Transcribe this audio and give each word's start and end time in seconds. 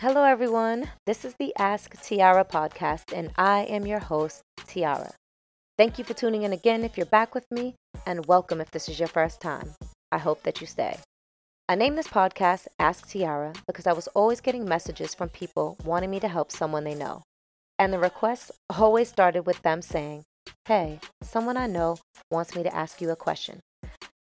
Hello, 0.00 0.24
everyone. 0.24 0.90
This 1.06 1.24
is 1.24 1.34
the 1.38 1.54
Ask 1.58 2.02
Tiara 2.02 2.44
podcast, 2.44 3.14
and 3.14 3.32
I 3.36 3.60
am 3.62 3.86
your 3.86 3.98
host, 3.98 4.42
Tiara. 4.66 5.14
Thank 5.78 5.98
you 5.98 6.04
for 6.04 6.12
tuning 6.12 6.42
in 6.42 6.52
again 6.52 6.84
if 6.84 6.98
you're 6.98 7.06
back 7.06 7.34
with 7.34 7.46
me, 7.50 7.74
and 8.04 8.26
welcome 8.26 8.60
if 8.60 8.70
this 8.70 8.90
is 8.90 8.98
your 8.98 9.08
first 9.08 9.40
time. 9.40 9.72
I 10.12 10.18
hope 10.18 10.42
that 10.42 10.60
you 10.60 10.66
stay. 10.66 10.98
I 11.66 11.76
named 11.76 11.96
this 11.96 12.08
podcast 12.08 12.66
Ask 12.78 13.08
Tiara 13.08 13.54
because 13.66 13.86
I 13.86 13.94
was 13.94 14.06
always 14.08 14.42
getting 14.42 14.66
messages 14.66 15.14
from 15.14 15.30
people 15.30 15.78
wanting 15.82 16.10
me 16.10 16.20
to 16.20 16.28
help 16.28 16.52
someone 16.52 16.84
they 16.84 16.94
know. 16.94 17.22
And 17.78 17.90
the 17.90 17.98
requests 17.98 18.52
always 18.68 19.08
started 19.08 19.46
with 19.46 19.62
them 19.62 19.80
saying, 19.80 20.24
Hey, 20.66 21.00
someone 21.22 21.56
I 21.56 21.68
know 21.68 21.96
wants 22.30 22.54
me 22.54 22.62
to 22.64 22.74
ask 22.74 23.00
you 23.00 23.10
a 23.10 23.16
question. 23.16 23.60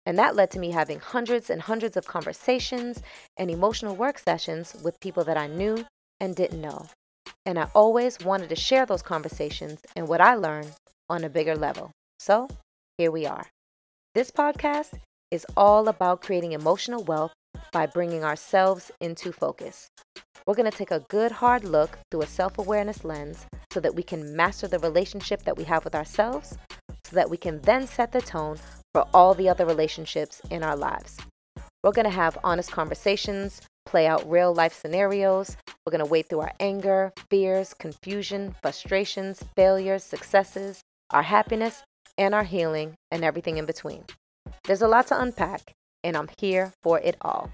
And 0.05 0.17
that 0.19 0.35
led 0.35 0.51
to 0.51 0.59
me 0.59 0.71
having 0.71 0.99
hundreds 0.99 1.49
and 1.49 1.61
hundreds 1.61 1.95
of 1.95 2.05
conversations 2.05 3.01
and 3.37 3.49
emotional 3.49 3.95
work 3.95 4.19
sessions 4.19 4.75
with 4.83 4.99
people 4.99 5.23
that 5.23 5.37
I 5.37 5.47
knew 5.47 5.85
and 6.19 6.35
didn't 6.35 6.61
know. 6.61 6.87
And 7.45 7.57
I 7.57 7.69
always 7.73 8.19
wanted 8.19 8.49
to 8.49 8.55
share 8.55 8.85
those 8.85 9.01
conversations 9.01 9.79
and 9.95 10.07
what 10.07 10.21
I 10.21 10.35
learned 10.35 10.71
on 11.09 11.23
a 11.23 11.29
bigger 11.29 11.55
level. 11.55 11.91
So 12.19 12.47
here 12.97 13.11
we 13.11 13.25
are. 13.25 13.47
This 14.13 14.31
podcast 14.31 14.99
is 15.31 15.45
all 15.57 15.87
about 15.87 16.21
creating 16.21 16.51
emotional 16.51 17.03
wealth 17.03 17.33
by 17.71 17.85
bringing 17.85 18.23
ourselves 18.23 18.91
into 19.01 19.31
focus. 19.31 19.87
We're 20.45 20.55
going 20.55 20.69
to 20.69 20.77
take 20.77 20.91
a 20.91 20.99
good 21.09 21.31
hard 21.31 21.63
look 21.63 21.97
through 22.11 22.21
a 22.21 22.27
self 22.27 22.57
awareness 22.57 23.03
lens 23.03 23.45
so 23.71 23.79
that 23.79 23.95
we 23.95 24.03
can 24.03 24.35
master 24.35 24.67
the 24.67 24.79
relationship 24.79 25.43
that 25.43 25.57
we 25.57 25.63
have 25.63 25.83
with 25.83 25.95
ourselves, 25.95 26.57
that 27.13 27.29
we 27.29 27.37
can 27.37 27.59
then 27.61 27.87
set 27.87 28.11
the 28.11 28.21
tone 28.21 28.57
for 28.93 29.07
all 29.13 29.33
the 29.33 29.49
other 29.49 29.65
relationships 29.65 30.41
in 30.49 30.63
our 30.63 30.75
lives. 30.75 31.17
We're 31.83 31.91
going 31.91 32.05
to 32.05 32.11
have 32.11 32.37
honest 32.43 32.71
conversations, 32.71 33.61
play 33.85 34.07
out 34.07 34.29
real 34.29 34.53
life 34.53 34.73
scenarios. 34.73 35.57
We're 35.85 35.91
going 35.91 36.05
to 36.05 36.09
wade 36.09 36.29
through 36.29 36.41
our 36.41 36.53
anger, 36.59 37.11
fears, 37.29 37.73
confusion, 37.73 38.55
frustrations, 38.61 39.43
failures, 39.55 40.03
successes, 40.03 40.81
our 41.09 41.23
happiness, 41.23 41.83
and 42.17 42.33
our 42.33 42.43
healing, 42.43 42.95
and 43.11 43.23
everything 43.23 43.57
in 43.57 43.65
between. 43.65 44.03
There's 44.65 44.81
a 44.81 44.87
lot 44.87 45.07
to 45.07 45.19
unpack, 45.19 45.73
and 46.03 46.15
I'm 46.15 46.29
here 46.37 46.71
for 46.83 46.99
it 46.99 47.17
all. 47.21 47.49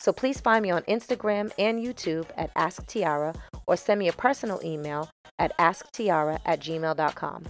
So 0.00 0.12
please 0.12 0.40
find 0.40 0.62
me 0.62 0.70
on 0.70 0.82
Instagram 0.82 1.52
and 1.58 1.78
YouTube 1.84 2.26
at 2.36 2.50
Ask 2.56 2.86
Tiara 2.86 3.34
or 3.66 3.76
send 3.76 4.00
me 4.00 4.08
a 4.08 4.12
personal 4.12 4.60
email 4.64 5.10
at 5.38 5.56
asktiara 5.58 6.40
at 6.44 6.60
gmail.com. 6.60 7.44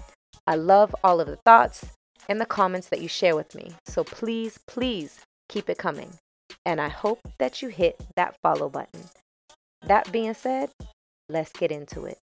I 0.50 0.56
love 0.56 0.92
all 1.04 1.20
of 1.20 1.28
the 1.28 1.36
thoughts, 1.36 1.86
and 2.28 2.40
the 2.40 2.44
comments 2.44 2.88
that 2.88 3.00
you 3.00 3.06
share 3.06 3.36
with 3.36 3.54
me. 3.54 3.70
So 3.86 4.02
please, 4.02 4.58
please 4.66 5.20
keep 5.48 5.70
it 5.70 5.78
coming. 5.78 6.14
And 6.66 6.80
I 6.80 6.88
hope 6.88 7.20
that 7.38 7.62
you 7.62 7.68
hit 7.68 8.04
that 8.16 8.34
follow 8.42 8.68
button. 8.68 9.04
That 9.82 10.10
being 10.10 10.34
said, 10.34 10.70
let's 11.28 11.52
get 11.52 11.70
into 11.70 12.04
it. 12.04 12.18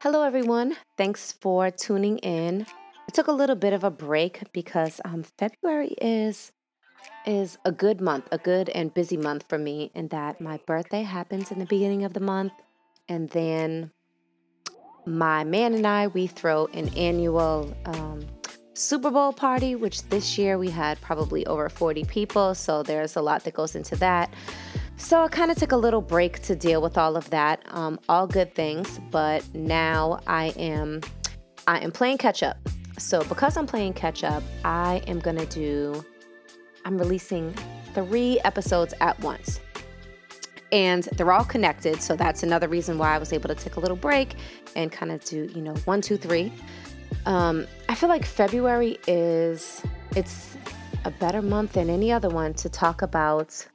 Hello, 0.00 0.22
everyone. 0.22 0.78
Thanks 0.96 1.32
for 1.42 1.70
tuning 1.70 2.16
in. 2.20 2.64
I 3.06 3.12
took 3.12 3.26
a 3.26 3.32
little 3.32 3.56
bit 3.56 3.74
of 3.74 3.84
a 3.84 3.90
break 3.90 4.40
because 4.54 4.98
um, 5.04 5.26
February 5.38 5.94
is 6.00 6.52
is 7.26 7.58
a 7.66 7.72
good 7.72 8.00
month, 8.00 8.28
a 8.32 8.38
good 8.38 8.70
and 8.70 8.94
busy 8.94 9.18
month 9.18 9.44
for 9.46 9.58
me, 9.58 9.90
in 9.94 10.08
that 10.08 10.40
my 10.40 10.58
birthday 10.66 11.02
happens 11.02 11.50
in 11.50 11.58
the 11.58 11.66
beginning 11.66 12.02
of 12.02 12.14
the 12.14 12.20
month, 12.20 12.54
and 13.10 13.28
then 13.28 13.90
my 15.06 15.44
man 15.44 15.74
and 15.74 15.86
I 15.86 16.08
we 16.08 16.26
throw 16.26 16.66
an 16.74 16.88
annual 16.96 17.74
um, 17.84 18.26
Super 18.74 19.10
Bowl 19.10 19.32
party, 19.32 19.74
which 19.74 20.02
this 20.08 20.38
year 20.38 20.58
we 20.58 20.70
had 20.70 21.00
probably 21.00 21.46
over 21.46 21.68
40 21.68 22.04
people, 22.04 22.54
so 22.54 22.82
there's 22.82 23.16
a 23.16 23.22
lot 23.22 23.44
that 23.44 23.54
goes 23.54 23.74
into 23.76 23.96
that. 23.96 24.32
So 24.96 25.22
I 25.22 25.28
kind 25.28 25.50
of 25.50 25.56
took 25.56 25.72
a 25.72 25.76
little 25.76 26.00
break 26.00 26.40
to 26.42 26.56
deal 26.56 26.80
with 26.80 26.96
all 26.96 27.16
of 27.16 27.28
that. 27.30 27.62
Um, 27.68 27.98
all 28.08 28.26
good 28.26 28.54
things, 28.54 29.00
but 29.10 29.44
now 29.54 30.20
I 30.26 30.48
am 30.56 31.00
I 31.66 31.78
am 31.80 31.92
playing 31.92 32.18
catch 32.18 32.42
up. 32.42 32.56
So 32.98 33.22
because 33.24 33.56
I'm 33.56 33.66
playing 33.66 33.94
catch 33.94 34.24
up, 34.24 34.42
I 34.64 35.02
am 35.06 35.18
gonna 35.18 35.46
do 35.46 36.04
I'm 36.84 36.98
releasing 36.98 37.54
three 37.94 38.40
episodes 38.44 38.94
at 39.00 39.18
once. 39.20 39.60
And 40.72 41.04
they're 41.16 41.30
all 41.30 41.44
connected, 41.44 42.00
so 42.00 42.16
that's 42.16 42.42
another 42.42 42.66
reason 42.66 42.98
why 42.98 43.14
I 43.14 43.18
was 43.18 43.32
able 43.32 43.48
to 43.48 43.54
take 43.54 43.76
a 43.76 43.80
little 43.80 43.96
break 43.96 44.34
and 44.74 44.90
kind 44.90 45.12
of 45.12 45.22
do, 45.24 45.50
you 45.54 45.60
know, 45.60 45.74
one, 45.84 46.00
two, 46.00 46.16
three. 46.16 46.50
Um, 47.26 47.66
I 47.88 47.94
feel 47.94 48.08
like 48.08 48.24
February 48.24 48.98
is 49.06 49.82
it's 50.16 50.56
a 51.04 51.10
better 51.10 51.42
month 51.42 51.74
than 51.74 51.90
any 51.90 52.10
other 52.10 52.28
one 52.28 52.54
to 52.54 52.68
talk 52.68 53.02
about 53.02 53.66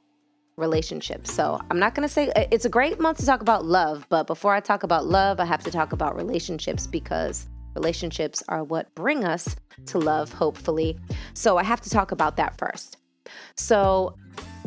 relationships. 0.56 1.32
So 1.32 1.60
I'm 1.70 1.78
not 1.78 1.94
gonna 1.94 2.08
say 2.08 2.32
it's 2.50 2.64
a 2.64 2.68
great 2.68 3.00
month 3.00 3.18
to 3.18 3.26
talk 3.26 3.40
about 3.40 3.64
love, 3.64 4.06
but 4.08 4.26
before 4.26 4.52
I 4.52 4.60
talk 4.60 4.82
about 4.82 5.06
love, 5.06 5.38
I 5.40 5.44
have 5.44 5.62
to 5.64 5.70
talk 5.70 5.92
about 5.92 6.16
relationships 6.16 6.86
because 6.86 7.48
relationships 7.74 8.42
are 8.48 8.64
what 8.64 8.92
bring 8.96 9.24
us 9.24 9.54
to 9.86 9.98
love, 9.98 10.32
hopefully. 10.32 10.98
So 11.34 11.58
I 11.58 11.62
have 11.62 11.80
to 11.82 11.90
talk 11.90 12.10
about 12.10 12.36
that 12.36 12.58
first. 12.58 12.96
So 13.54 14.16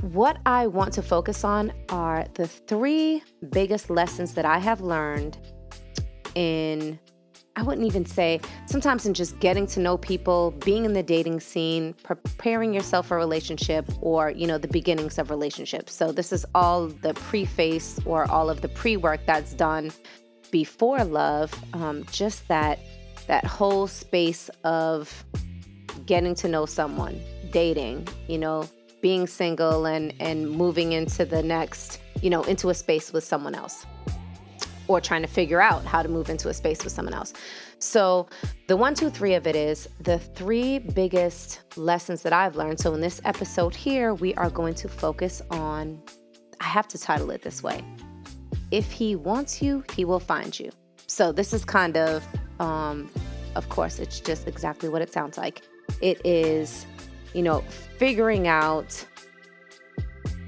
what 0.01 0.39
I 0.45 0.67
want 0.67 0.93
to 0.93 1.01
focus 1.01 1.43
on 1.43 1.71
are 1.89 2.25
the 2.33 2.47
three 2.47 3.23
biggest 3.51 3.89
lessons 3.89 4.33
that 4.33 4.45
I 4.45 4.57
have 4.57 4.81
learned 4.81 5.37
in 6.35 6.99
I 7.57 7.63
wouldn't 7.63 7.85
even 7.85 8.05
say 8.05 8.39
sometimes 8.65 9.05
in 9.05 9.13
just 9.13 9.37
getting 9.39 9.67
to 9.67 9.81
know 9.81 9.97
people, 9.97 10.51
being 10.63 10.85
in 10.85 10.93
the 10.93 11.03
dating 11.03 11.41
scene, 11.41 11.93
preparing 12.01 12.73
yourself 12.73 13.07
for 13.07 13.17
a 13.17 13.19
relationship, 13.19 13.85
or 13.99 14.31
you 14.31 14.47
know, 14.47 14.57
the 14.57 14.69
beginnings 14.69 15.17
of 15.17 15.29
relationships. 15.29 15.93
So 15.93 16.13
this 16.13 16.31
is 16.31 16.45
all 16.55 16.87
the 16.87 17.13
preface 17.13 17.99
or 18.05 18.29
all 18.31 18.49
of 18.49 18.61
the 18.61 18.69
pre-work 18.69 19.19
that's 19.25 19.53
done 19.53 19.91
before 20.49 21.03
love. 21.03 21.53
Um, 21.73 22.05
just 22.11 22.47
that 22.47 22.79
that 23.27 23.45
whole 23.45 23.85
space 23.85 24.49
of 24.63 25.25
getting 26.05 26.35
to 26.35 26.47
know 26.47 26.65
someone, 26.65 27.21
dating, 27.51 28.07
you 28.27 28.37
know, 28.37 28.67
being 29.01 29.27
single 29.27 29.85
and 29.85 30.13
and 30.19 30.49
moving 30.49 30.93
into 30.93 31.25
the 31.25 31.41
next, 31.41 31.99
you 32.21 32.29
know, 32.29 32.43
into 32.43 32.69
a 32.69 32.73
space 32.73 33.11
with 33.11 33.23
someone 33.23 33.55
else 33.55 33.85
or 34.87 34.99
trying 34.99 35.21
to 35.21 35.27
figure 35.27 35.61
out 35.61 35.85
how 35.85 36.03
to 36.03 36.09
move 36.09 36.29
into 36.29 36.49
a 36.49 36.53
space 36.53 36.83
with 36.83 36.93
someone 36.93 37.13
else. 37.13 37.33
So, 37.79 38.27
the 38.67 38.77
one, 38.77 38.93
two, 38.93 39.09
three 39.09 39.33
of 39.33 39.47
it 39.47 39.55
is 39.55 39.89
the 40.01 40.19
three 40.19 40.79
biggest 40.79 41.61
lessons 41.75 42.21
that 42.21 42.33
I've 42.33 42.55
learned. 42.55 42.79
So, 42.79 42.93
in 42.93 43.01
this 43.01 43.21
episode 43.25 43.73
here, 43.73 44.13
we 44.13 44.35
are 44.35 44.49
going 44.49 44.75
to 44.75 44.87
focus 44.87 45.41
on, 45.49 46.01
I 46.59 46.65
have 46.65 46.87
to 46.89 46.99
title 46.99 47.31
it 47.31 47.41
this 47.41 47.63
way 47.63 47.83
If 48.69 48.91
He 48.91 49.15
Wants 49.15 49.61
You, 49.61 49.83
He 49.93 50.05
Will 50.05 50.19
Find 50.19 50.57
You. 50.59 50.71
So, 51.07 51.31
this 51.31 51.53
is 51.53 51.65
kind 51.65 51.97
of, 51.97 52.23
um, 52.59 53.09
of 53.55 53.69
course, 53.69 53.97
it's 53.97 54.19
just 54.19 54.47
exactly 54.47 54.87
what 54.87 55.01
it 55.01 55.11
sounds 55.11 55.37
like. 55.37 55.63
It 56.01 56.23
is, 56.25 56.85
you 57.33 57.41
know, 57.41 57.61
figuring 57.97 58.47
out 58.47 59.05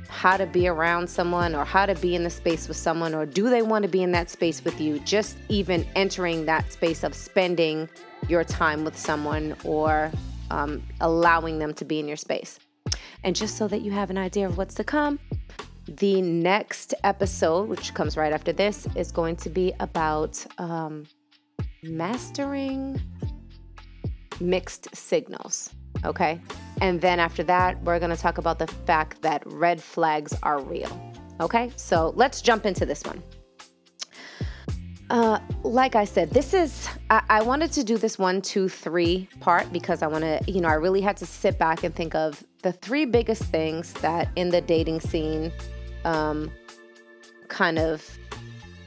how 0.10 0.38
to 0.38 0.46
be 0.46 0.68
around 0.68 1.10
someone 1.10 1.54
or 1.54 1.66
how 1.66 1.86
to 1.86 1.96
be 1.96 2.16
in 2.16 2.24
the 2.24 2.30
space 2.30 2.68
with 2.68 2.78
someone 2.78 3.14
or 3.14 3.26
do 3.26 3.50
they 3.50 3.62
want 3.62 3.84
to 3.84 3.90
be 3.90 4.02
in 4.02 4.12
that 4.14 4.30
space 4.30 4.64
with 4.64 4.80
you 4.80 4.98
just 5.00 5.36
even 5.50 5.86
entering 5.96 6.46
that 6.46 6.72
space 6.72 7.04
of 7.04 7.14
spending 7.14 7.90
your 8.30 8.44
time 8.44 8.86
with 8.86 8.98
someone 8.98 9.54
or 9.66 10.10
um, 10.50 10.82
allowing 11.02 11.60
them 11.60 11.74
to 11.74 11.84
be 11.84 12.00
in 12.00 12.08
your 12.08 12.16
space. 12.16 12.60
And 13.26 13.36
just 13.36 13.58
so 13.58 13.68
that 13.68 13.82
you 13.82 13.92
have 13.92 14.10
an 14.10 14.18
idea 14.18 14.48
of 14.48 14.58
what's 14.58 14.76
to 14.76 14.84
come 14.84 15.20
the 15.86 16.22
next 16.22 16.94
episode 17.04 17.68
which 17.68 17.94
comes 17.94 18.16
right 18.16 18.32
after 18.32 18.54
this 18.54 18.88
is 18.96 19.12
going 19.12 19.36
to 19.36 19.50
be 19.50 19.74
about 19.82 20.46
um, 20.58 21.06
mastering 21.84 23.02
mixed 24.40 24.96
signals 24.96 25.72
okay? 26.06 26.40
And 26.82 27.00
then 27.00 27.20
after 27.20 27.44
that, 27.44 27.82
we're 27.84 28.00
gonna 28.00 28.18
talk 28.18 28.38
about 28.38 28.60
the 28.60 28.68
fact 28.68 29.22
that 29.22 29.44
red 29.46 29.82
flags 29.82 30.34
are 30.44 30.60
real, 30.62 31.14
okay? 31.40 31.72
So 31.76 32.14
let's 32.16 32.42
jump 32.42 32.66
into 32.66 32.86
this 32.86 33.04
one. 33.04 33.22
Uh, 35.10 35.38
like 35.64 35.96
I 35.96 36.06
said, 36.06 36.32
this 36.32 36.54
is, 36.54 36.90
I, 37.10 37.22
I 37.30 37.42
wanted 37.44 37.72
to 37.74 37.84
do 37.84 37.98
this 37.98 38.18
one, 38.18 38.42
two, 38.42 38.68
three 38.68 39.30
part 39.42 39.72
because 39.72 40.02
I 40.02 40.08
wanna, 40.08 40.40
you 40.48 40.62
know, 40.62 40.70
I 40.70 40.74
really 40.74 41.02
had 41.02 41.18
to 41.18 41.26
sit 41.26 41.60
back 41.60 41.84
and 41.84 41.94
think 41.94 42.16
of 42.16 42.44
the 42.64 42.72
three 42.72 43.06
biggest 43.06 43.44
things 43.44 43.94
that 43.94 44.30
in 44.36 44.50
the 44.50 44.62
dating 44.62 45.02
scene 45.02 45.52
um, 46.06 46.52
kind 47.48 47.78
of, 47.78 48.18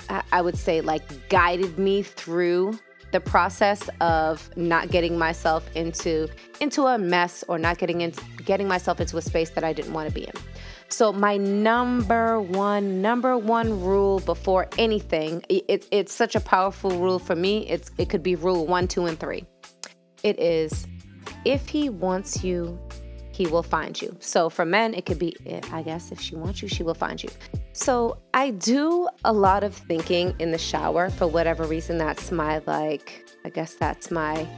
I, 0.08 0.22
I 0.32 0.40
would 0.42 0.56
say, 0.56 0.80
like 0.80 1.28
guided 1.28 1.78
me 1.78 2.02
through 2.02 2.78
the 3.16 3.20
process 3.30 3.88
of 4.02 4.54
not 4.58 4.90
getting 4.90 5.16
myself 5.16 5.66
into 5.74 6.28
into 6.60 6.84
a 6.84 6.98
mess 6.98 7.42
or 7.48 7.58
not 7.58 7.78
getting 7.78 8.02
into 8.02 8.22
getting 8.44 8.68
myself 8.68 9.00
into 9.00 9.16
a 9.16 9.22
space 9.22 9.48
that 9.48 9.64
I 9.64 9.72
didn't 9.72 9.94
want 9.94 10.06
to 10.06 10.14
be 10.14 10.24
in. 10.24 10.34
So 10.90 11.14
my 11.14 11.38
number 11.38 12.38
one 12.42 13.00
number 13.00 13.38
one 13.38 13.80
rule 13.80 14.20
before 14.20 14.68
anything, 14.76 15.42
it, 15.48 15.88
it's 15.90 16.12
such 16.12 16.34
a 16.34 16.40
powerful 16.40 16.90
rule 16.90 17.18
for 17.18 17.34
me. 17.34 17.66
It's 17.70 17.90
it 17.96 18.10
could 18.10 18.22
be 18.22 18.36
rule 18.36 18.66
one, 18.66 18.86
two, 18.86 19.06
and 19.06 19.19
three. 19.19 19.46
It 20.22 20.38
is 20.38 20.86
if 21.46 21.66
he 21.69 21.88
wants 21.88 22.44
you, 22.44 22.78
he 23.36 23.46
will 23.46 23.62
find 23.62 24.00
you. 24.00 24.16
So 24.18 24.48
for 24.48 24.64
men, 24.64 24.94
it 24.94 25.04
could 25.04 25.18
be, 25.18 25.36
eh, 25.44 25.60
I 25.70 25.82
guess, 25.82 26.10
if 26.10 26.18
she 26.18 26.34
wants 26.34 26.62
you, 26.62 26.68
she 26.68 26.82
will 26.82 26.94
find 26.94 27.22
you. 27.22 27.28
So 27.74 28.16
I 28.32 28.50
do 28.50 29.08
a 29.26 29.32
lot 29.32 29.62
of 29.62 29.74
thinking 29.74 30.34
in 30.38 30.52
the 30.52 30.58
shower 30.58 31.10
for 31.10 31.26
whatever 31.26 31.64
reason. 31.64 31.98
That's 31.98 32.32
my, 32.32 32.62
like, 32.66 33.28
I 33.44 33.50
guess 33.50 33.74
that's 33.74 34.10
my 34.10 34.48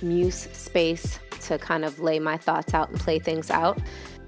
muse 0.00 0.48
space 0.52 1.18
to 1.40 1.58
kind 1.58 1.84
of 1.84 1.98
lay 1.98 2.20
my 2.20 2.36
thoughts 2.36 2.72
out 2.72 2.88
and 2.90 3.00
play 3.00 3.18
things 3.18 3.50
out 3.50 3.80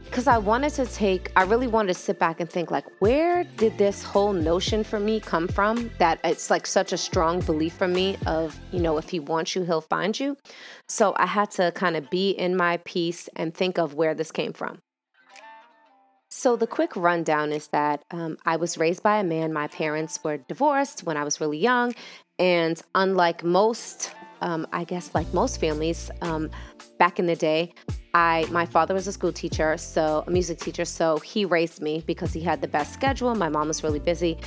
because 0.06 0.26
I 0.26 0.38
wanted 0.38 0.72
to 0.74 0.86
take, 0.86 1.30
I 1.36 1.42
really 1.42 1.66
wanted 1.66 1.88
to 1.88 1.98
sit 1.98 2.18
back 2.18 2.40
and 2.40 2.48
think, 2.48 2.70
like, 2.70 2.86
where 3.00 3.44
did 3.44 3.76
this 3.76 4.02
whole 4.02 4.32
notion 4.32 4.82
for 4.82 4.98
me 4.98 5.20
come 5.20 5.46
from? 5.46 5.90
That 5.98 6.20
it's 6.24 6.48
like 6.48 6.66
such 6.66 6.92
a 6.92 6.96
strong 6.96 7.40
belief 7.40 7.74
for 7.74 7.86
me 7.86 8.16
of, 8.26 8.58
you 8.72 8.80
know, 8.80 8.96
if 8.96 9.08
he 9.10 9.20
wants 9.20 9.54
you, 9.54 9.64
he'll 9.64 9.80
find 9.80 10.18
you. 10.18 10.36
So 10.88 11.14
I 11.16 11.26
had 11.26 11.50
to 11.52 11.72
kind 11.72 11.96
of 11.96 12.08
be 12.08 12.30
in 12.30 12.56
my 12.56 12.78
peace 12.78 13.28
and 13.36 13.54
think 13.54 13.78
of 13.78 13.94
where 13.94 14.14
this 14.14 14.32
came 14.32 14.52
from. 14.52 14.78
So, 16.28 16.56
the 16.56 16.66
quick 16.66 16.96
rundown 16.96 17.52
is 17.52 17.68
that 17.68 18.04
um, 18.10 18.36
I 18.44 18.56
was 18.56 18.76
raised 18.76 19.02
by 19.02 19.18
a 19.18 19.24
man. 19.24 19.52
My 19.52 19.68
parents 19.68 20.18
were 20.22 20.36
divorced 20.36 21.04
when 21.04 21.16
I 21.16 21.24
was 21.24 21.40
really 21.40 21.58
young. 21.58 21.94
And 22.38 22.80
unlike 22.94 23.42
most, 23.44 24.12
um, 24.42 24.66
I 24.72 24.84
guess, 24.84 25.14
like 25.14 25.32
most 25.32 25.60
families 25.60 26.10
um, 26.20 26.50
back 26.98 27.18
in 27.18 27.26
the 27.26 27.36
day, 27.36 27.72
I 28.16 28.46
my 28.50 28.64
father 28.64 28.94
was 28.94 29.06
a 29.06 29.12
school 29.12 29.30
teacher, 29.30 29.76
so 29.76 30.24
a 30.26 30.30
music 30.30 30.58
teacher, 30.58 30.86
so 30.86 31.18
he 31.18 31.44
raised 31.44 31.82
me 31.82 32.02
because 32.06 32.32
he 32.32 32.40
had 32.40 32.62
the 32.62 32.68
best 32.68 32.94
schedule. 32.94 33.34
My 33.34 33.50
mom 33.50 33.68
was 33.68 33.84
really 33.84 33.98
busy, 33.98 34.38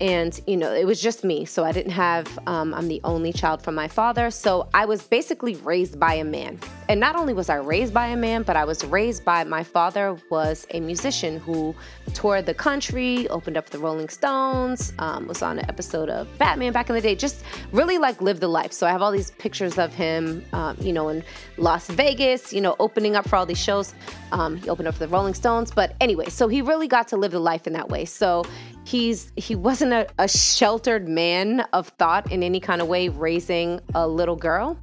and 0.00 0.40
you 0.46 0.56
know 0.56 0.72
it 0.72 0.84
was 0.84 1.00
just 1.00 1.24
me. 1.24 1.44
So 1.44 1.64
i 1.64 1.72
didn't 1.72 1.92
have 1.92 2.38
um, 2.46 2.74
i'm 2.74 2.88
the 2.88 3.00
only 3.04 3.32
child 3.32 3.62
from 3.62 3.74
my 3.74 3.88
father. 3.88 4.30
So 4.30 4.68
i 4.74 4.84
was 4.84 5.02
basically 5.02 5.56
raised 5.56 5.98
by 5.98 6.14
a 6.14 6.24
man. 6.24 6.58
And 6.88 7.00
not 7.00 7.16
only 7.16 7.32
was 7.32 7.48
i 7.48 7.56
raised 7.56 7.94
by 7.94 8.08
a 8.08 8.16
man 8.16 8.42
but 8.42 8.56
i 8.56 8.64
was 8.64 8.84
raised 8.84 9.24
by 9.24 9.44
my 9.44 9.62
father 9.62 10.16
was 10.30 10.66
a 10.70 10.80
musician 10.80 11.38
who 11.38 11.74
toured 12.14 12.46
the 12.46 12.54
country 12.54 13.28
opened 13.28 13.56
up 13.56 13.70
the 13.70 13.78
rolling 13.78 14.08
stones 14.08 14.92
um, 14.98 15.26
was 15.26 15.42
on 15.42 15.58
an 15.58 15.68
episode 15.68 16.08
of 16.08 16.26
batman 16.38 16.72
back 16.72 16.88
in 16.88 16.94
the 16.94 17.00
day 17.00 17.14
just 17.14 17.42
really 17.72 17.98
like 17.98 18.20
lived 18.20 18.40
the 18.40 18.48
life. 18.48 18.72
So 18.72 18.86
i 18.86 18.90
have 18.90 19.02
all 19.02 19.12
these 19.12 19.30
pictures 19.32 19.78
of 19.78 19.94
him 19.94 20.44
um, 20.52 20.76
you 20.80 20.92
know 20.92 21.08
in 21.08 21.24
las 21.56 21.88
vegas 21.88 22.52
you 22.52 22.60
know 22.60 22.76
opening 22.78 23.16
up 23.16 23.28
for 23.28 23.36
all 23.36 23.46
these 23.46 23.62
shows. 23.62 23.94
Um, 24.32 24.56
he 24.56 24.68
opened 24.68 24.88
up 24.88 24.94
for 24.94 25.00
the 25.00 25.08
rolling 25.08 25.34
stones. 25.34 25.70
But 25.70 25.94
anyway 26.00 26.28
so 26.28 26.48
he 26.48 26.62
really 26.62 26.88
got 26.88 27.08
to 27.08 27.16
live 27.16 27.32
the 27.32 27.40
life 27.40 27.66
in 27.66 27.72
that 27.72 27.88
way. 27.88 28.04
So 28.04 28.44
he's 28.86 29.32
he 29.36 29.54
wasn't 29.54 29.92
a, 29.92 30.06
a 30.18 30.28
sheltered 30.28 31.08
man 31.08 31.60
of 31.72 31.88
thought 31.98 32.30
in 32.30 32.42
any 32.42 32.60
kind 32.60 32.80
of 32.80 32.88
way 32.88 33.08
raising 33.08 33.80
a 33.94 34.06
little 34.06 34.36
girl. 34.36 34.78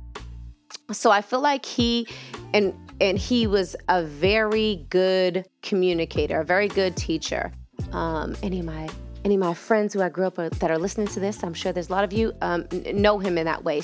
So 0.91 1.11
i 1.11 1.21
feel 1.21 1.39
like 1.39 1.65
he 1.65 2.07
and 2.53 2.73
and 2.99 3.17
he 3.17 3.47
was 3.47 3.75
a 3.89 4.03
very 4.03 4.85
good 4.89 5.45
communicator 5.61 6.41
a 6.41 6.45
very 6.45 6.67
good 6.67 6.95
teacher. 6.97 7.51
Um, 7.91 8.35
any 8.43 8.59
of 8.59 8.65
my 8.65 8.89
any 9.23 9.35
of 9.35 9.41
my 9.41 9.53
friends 9.53 9.93
who 9.93 10.01
i 10.01 10.09
grew 10.09 10.25
up 10.25 10.37
with 10.37 10.59
that 10.59 10.69
are 10.69 10.77
listening 10.77 11.07
to 11.07 11.19
this 11.19 11.43
i'm 11.43 11.53
sure 11.53 11.71
there's 11.71 11.89
a 11.89 11.91
lot 11.91 12.03
of 12.03 12.11
you 12.11 12.33
um, 12.41 12.67
know 12.93 13.19
him 13.19 13.37
in 13.37 13.45
that 13.45 13.63
way. 13.63 13.81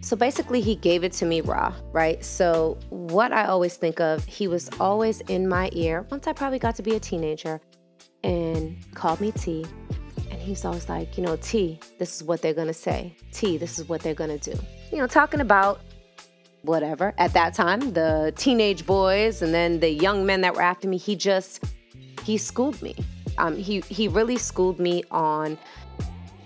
So 0.00 0.14
basically 0.14 0.60
he 0.60 0.76
gave 0.76 1.02
it 1.02 1.12
to 1.14 1.26
me 1.26 1.42
raw 1.42 1.74
right? 1.92 2.24
So 2.24 2.78
what 2.88 3.32
i 3.32 3.44
always 3.44 3.76
think 3.76 4.00
of 4.00 4.24
he 4.24 4.48
was 4.48 4.70
always 4.80 5.20
in 5.22 5.46
my 5.46 5.68
ear 5.72 6.06
once 6.10 6.26
i 6.26 6.32
probably 6.32 6.58
got 6.58 6.76
to 6.76 6.82
be 6.82 6.94
a 6.94 7.00
teenager 7.00 7.60
and 8.26 8.76
called 8.92 9.20
me 9.20 9.30
T. 9.30 9.64
And 10.30 10.40
he's 10.40 10.64
always 10.64 10.88
like, 10.88 11.16
you 11.16 11.22
know, 11.22 11.36
T, 11.36 11.78
this 11.98 12.16
is 12.16 12.24
what 12.24 12.42
they're 12.42 12.52
gonna 12.52 12.74
say. 12.74 13.16
T, 13.32 13.56
this 13.56 13.78
is 13.78 13.88
what 13.88 14.02
they're 14.02 14.14
gonna 14.14 14.38
do. 14.38 14.52
You 14.90 14.98
know, 14.98 15.06
talking 15.06 15.40
about 15.40 15.80
whatever. 16.62 17.14
At 17.18 17.32
that 17.34 17.54
time, 17.54 17.92
the 17.92 18.32
teenage 18.36 18.84
boys 18.84 19.42
and 19.42 19.54
then 19.54 19.78
the 19.78 19.88
young 19.88 20.26
men 20.26 20.40
that 20.40 20.54
were 20.54 20.62
after 20.62 20.88
me, 20.88 20.96
he 20.96 21.14
just 21.14 21.64
he 22.24 22.36
schooled 22.36 22.82
me. 22.82 22.96
Um, 23.38 23.56
he 23.56 23.80
he 23.88 24.08
really 24.08 24.38
schooled 24.38 24.80
me 24.80 25.04
on, 25.12 25.56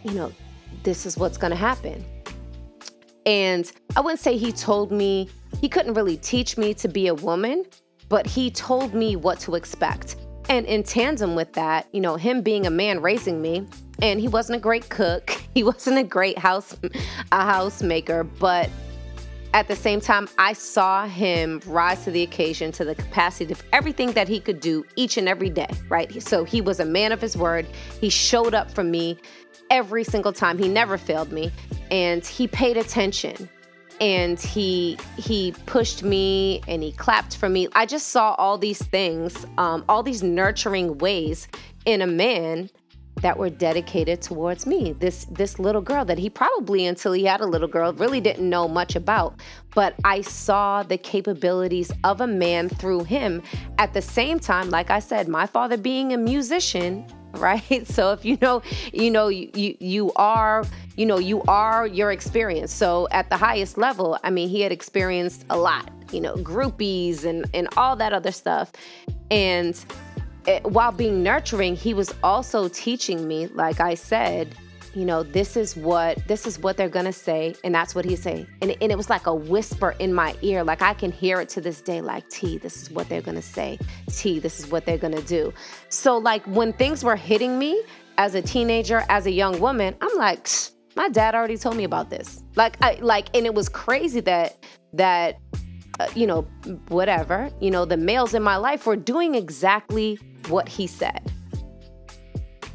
you 0.04 0.12
know, 0.12 0.32
this 0.82 1.06
is 1.06 1.16
what's 1.16 1.38
gonna 1.38 1.56
happen. 1.56 2.04
And 3.24 3.72
I 3.96 4.00
wouldn't 4.00 4.20
say 4.20 4.36
he 4.36 4.52
told 4.52 4.92
me 4.92 5.30
he 5.62 5.68
couldn't 5.68 5.94
really 5.94 6.18
teach 6.18 6.58
me 6.58 6.74
to 6.74 6.88
be 6.88 7.06
a 7.06 7.14
woman, 7.14 7.64
but 8.10 8.26
he 8.26 8.50
told 8.50 8.92
me 8.92 9.16
what 9.16 9.40
to 9.40 9.54
expect. 9.54 10.16
And 10.50 10.66
in 10.66 10.82
tandem 10.82 11.36
with 11.36 11.52
that, 11.52 11.86
you 11.92 12.00
know, 12.00 12.16
him 12.16 12.42
being 12.42 12.66
a 12.66 12.70
man 12.70 13.00
raising 13.00 13.40
me, 13.40 13.68
and 14.02 14.18
he 14.18 14.26
wasn't 14.26 14.56
a 14.56 14.60
great 14.60 14.88
cook, 14.88 15.30
he 15.54 15.62
wasn't 15.62 15.98
a 15.98 16.02
great 16.02 16.36
house 16.36 16.76
a 17.30 17.38
housemaker, 17.38 18.28
but 18.40 18.68
at 19.54 19.68
the 19.68 19.76
same 19.76 20.00
time, 20.00 20.28
I 20.38 20.52
saw 20.54 21.06
him 21.06 21.60
rise 21.66 22.02
to 22.02 22.10
the 22.10 22.22
occasion 22.22 22.72
to 22.72 22.84
the 22.84 22.96
capacity 22.96 23.52
of 23.52 23.62
everything 23.72 24.10
that 24.12 24.26
he 24.26 24.40
could 24.40 24.58
do 24.58 24.84
each 24.96 25.16
and 25.16 25.28
every 25.28 25.50
day, 25.50 25.68
right? 25.88 26.20
So 26.20 26.42
he 26.42 26.60
was 26.60 26.80
a 26.80 26.84
man 26.84 27.12
of 27.12 27.20
his 27.20 27.36
word. 27.36 27.68
He 28.00 28.10
showed 28.10 28.52
up 28.52 28.72
for 28.72 28.82
me 28.82 29.18
every 29.70 30.02
single 30.02 30.32
time. 30.32 30.58
He 30.58 30.66
never 30.66 30.98
failed 30.98 31.30
me, 31.30 31.52
and 31.92 32.26
he 32.26 32.48
paid 32.48 32.76
attention 32.76 33.48
and 34.00 34.40
he 34.40 34.98
he 35.16 35.52
pushed 35.66 36.02
me 36.02 36.62
and 36.66 36.82
he 36.82 36.92
clapped 36.92 37.36
for 37.36 37.48
me. 37.48 37.68
I 37.74 37.86
just 37.86 38.08
saw 38.08 38.34
all 38.34 38.56
these 38.56 38.82
things, 38.82 39.46
um, 39.58 39.84
all 39.88 40.02
these 40.02 40.22
nurturing 40.22 40.98
ways 40.98 41.48
in 41.84 42.02
a 42.02 42.06
man 42.06 42.70
that 43.20 43.36
were 43.36 43.50
dedicated 43.50 44.22
towards 44.22 44.66
me. 44.66 44.92
This 44.92 45.26
this 45.26 45.58
little 45.58 45.82
girl 45.82 46.04
that 46.06 46.18
he 46.18 46.30
probably 46.30 46.86
until 46.86 47.12
he 47.12 47.24
had 47.24 47.40
a 47.40 47.46
little 47.46 47.68
girl 47.68 47.92
really 47.92 48.20
didn't 48.20 48.48
know 48.48 48.66
much 48.66 48.96
about, 48.96 49.40
but 49.74 49.94
I 50.04 50.22
saw 50.22 50.82
the 50.82 50.96
capabilities 50.96 51.92
of 52.04 52.20
a 52.20 52.26
man 52.26 52.68
through 52.68 53.04
him. 53.04 53.42
At 53.78 53.92
the 53.92 54.02
same 54.02 54.38
time, 54.38 54.70
like 54.70 54.90
I 54.90 55.00
said, 55.00 55.28
my 55.28 55.46
father 55.46 55.76
being 55.76 56.12
a 56.12 56.16
musician, 56.16 57.04
right? 57.34 57.86
So 57.86 58.12
if 58.12 58.24
you 58.24 58.38
know, 58.40 58.62
you 58.92 59.10
know, 59.10 59.28
you, 59.28 59.50
you 59.54 59.76
you 59.78 60.12
are, 60.16 60.64
you 61.00 61.06
know, 61.06 61.18
you 61.18 61.40
are 61.48 61.86
your 61.86 62.12
experience. 62.12 62.70
So 62.70 63.08
at 63.10 63.30
the 63.30 63.36
highest 63.38 63.78
level, 63.78 64.18
I 64.22 64.28
mean, 64.28 64.50
he 64.50 64.60
had 64.60 64.70
experienced 64.70 65.46
a 65.48 65.56
lot, 65.56 65.90
you 66.12 66.20
know, 66.20 66.34
groupies 66.36 67.24
and 67.24 67.46
and 67.54 67.68
all 67.78 67.96
that 67.96 68.12
other 68.12 68.32
stuff. 68.32 68.70
And 69.30 69.82
it, 70.46 70.62
while 70.62 70.92
being 70.92 71.22
nurturing, 71.22 71.74
he 71.74 71.94
was 71.94 72.14
also 72.22 72.68
teaching 72.68 73.26
me, 73.26 73.46
like 73.46 73.80
I 73.80 73.94
said, 73.94 74.54
you 74.92 75.06
know, 75.06 75.22
this 75.22 75.56
is 75.56 75.74
what 75.74 76.18
this 76.28 76.46
is 76.46 76.58
what 76.58 76.76
they're 76.76 76.90
gonna 76.90 77.14
say, 77.14 77.54
and 77.64 77.74
that's 77.74 77.94
what 77.94 78.04
he's 78.04 78.20
saying. 78.20 78.46
And, 78.60 78.76
and 78.82 78.92
it 78.92 78.98
was 78.98 79.08
like 79.08 79.26
a 79.26 79.34
whisper 79.34 79.94
in 80.00 80.12
my 80.12 80.36
ear, 80.42 80.62
like 80.64 80.82
I 80.82 80.92
can 80.92 81.10
hear 81.10 81.40
it 81.40 81.48
to 81.50 81.62
this 81.62 81.80
day, 81.80 82.02
like 82.02 82.28
T, 82.28 82.58
this 82.58 82.82
is 82.82 82.90
what 82.90 83.08
they're 83.08 83.22
gonna 83.22 83.40
say. 83.40 83.78
T, 84.12 84.38
this 84.38 84.60
is 84.60 84.66
what 84.66 84.84
they're 84.84 84.98
gonna 84.98 85.22
do. 85.22 85.54
So 85.88 86.18
like 86.18 86.44
when 86.44 86.74
things 86.74 87.02
were 87.02 87.16
hitting 87.16 87.58
me 87.58 87.82
as 88.18 88.34
a 88.34 88.42
teenager, 88.42 89.02
as 89.08 89.24
a 89.24 89.30
young 89.30 89.60
woman, 89.60 89.96
I'm 90.02 90.14
like, 90.18 90.46
my 90.96 91.08
dad 91.08 91.34
already 91.34 91.56
told 91.56 91.76
me 91.76 91.84
about 91.84 92.10
this. 92.10 92.42
Like 92.56 92.76
I 92.82 92.98
like, 93.00 93.28
and 93.34 93.46
it 93.46 93.54
was 93.54 93.68
crazy 93.68 94.20
that 94.20 94.64
that 94.92 95.38
uh, 96.00 96.08
you 96.14 96.26
know, 96.26 96.42
whatever, 96.88 97.50
you 97.60 97.70
know, 97.70 97.84
the 97.84 97.96
males 97.96 98.32
in 98.32 98.42
my 98.42 98.56
life 98.56 98.86
were 98.86 98.96
doing 98.96 99.34
exactly 99.34 100.18
what 100.48 100.66
he 100.66 100.86
said. 100.86 101.30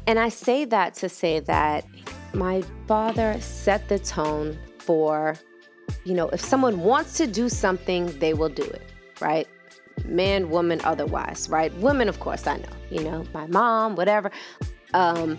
And 0.06 0.20
I 0.20 0.28
say 0.28 0.64
that 0.66 0.94
to 0.94 1.08
say 1.08 1.40
that 1.40 1.84
my 2.34 2.62
father 2.86 3.36
set 3.40 3.88
the 3.88 3.98
tone 3.98 4.56
for, 4.78 5.34
you 6.04 6.14
know, 6.14 6.28
if 6.28 6.40
someone 6.40 6.80
wants 6.80 7.16
to 7.16 7.26
do 7.26 7.48
something, 7.48 8.06
they 8.20 8.32
will 8.32 8.48
do 8.48 8.62
it, 8.62 8.92
right? 9.20 9.48
Man, 10.04 10.48
woman, 10.48 10.80
otherwise, 10.84 11.48
right? 11.48 11.74
Women, 11.78 12.08
of 12.08 12.20
course, 12.20 12.46
I 12.46 12.58
know, 12.58 12.68
you 12.90 13.02
know, 13.02 13.24
my 13.34 13.48
mom, 13.48 13.96
whatever. 13.96 14.30
Um, 14.94 15.36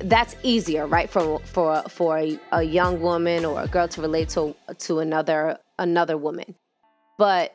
that's 0.00 0.36
easier, 0.42 0.86
right? 0.86 1.10
For 1.10 1.40
for 1.40 1.82
for 1.88 2.18
a, 2.52 2.62
young 2.62 3.00
woman 3.00 3.44
or 3.44 3.62
a 3.62 3.68
girl 3.68 3.88
to 3.88 4.00
relate 4.00 4.28
to 4.30 4.54
to 4.78 5.00
another 5.00 5.58
another 5.78 6.16
woman. 6.16 6.54
But 7.18 7.52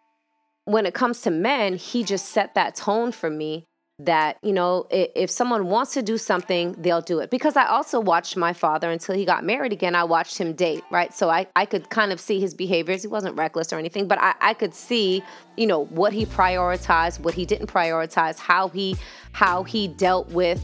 when 0.65 0.86
it 0.86 0.93
comes 0.93 1.22
to 1.22 1.31
men, 1.31 1.75
he 1.75 2.03
just 2.03 2.27
set 2.27 2.55
that 2.55 2.75
tone 2.75 3.12
for 3.12 3.29
me 3.29 3.65
that 4.00 4.38
you 4.43 4.53
know 4.53 4.86
if, 4.91 5.31
someone 5.31 5.65
wants 5.69 5.93
to 5.93 6.03
do 6.03 6.19
something 6.19 6.75
they'll 6.77 7.01
do 7.01 7.17
it 7.17 7.31
because 7.31 7.57
i 7.57 7.65
also 7.65 8.00
watched 8.00 8.38
my 8.38 8.53
father 8.53 8.91
until 8.91 9.15
he 9.15 9.25
got 9.25 9.43
married 9.43 9.74
again 9.74 9.96
i 9.96 10.03
watched 10.03 10.38
him 10.38 10.53
date 10.53 10.84
right 10.91 11.15
so 11.15 11.31
i, 11.31 11.48
I 11.55 11.65
could 11.65 11.89
kind 11.89 12.12
of 12.12 12.19
see 12.19 12.39
his 12.39 12.53
behaviors 12.53 13.01
he 13.01 13.07
wasn't 13.07 13.36
reckless 13.36 13.74
or 13.74 13.79
anything 13.79 14.07
but 14.07 14.19
I, 14.22 14.36
I 14.39 14.53
could 14.53 14.75
see 14.75 15.24
you 15.55 15.65
know 15.65 15.86
what 15.86 16.13
he 16.13 16.27
prioritized 16.27 17.22
what 17.22 17.34
he 17.34 17.43
didn't 17.43 17.74
prioritize 17.74 18.38
how 18.38 18.69
he 18.69 18.96
how 19.31 19.63
he 19.63 19.88
dealt 19.88 20.29
with 20.29 20.63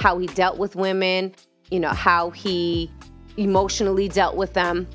how 0.00 0.18
he 0.18 0.26
dealt 0.28 0.58
with 0.58 0.74
women 0.74 1.34
you 1.70 1.78
know 1.78 1.90
how 1.90 2.30
he 2.30 2.90
emotionally 3.36 4.08
dealt 4.08 4.36
with 4.36 4.54
them 4.54 4.86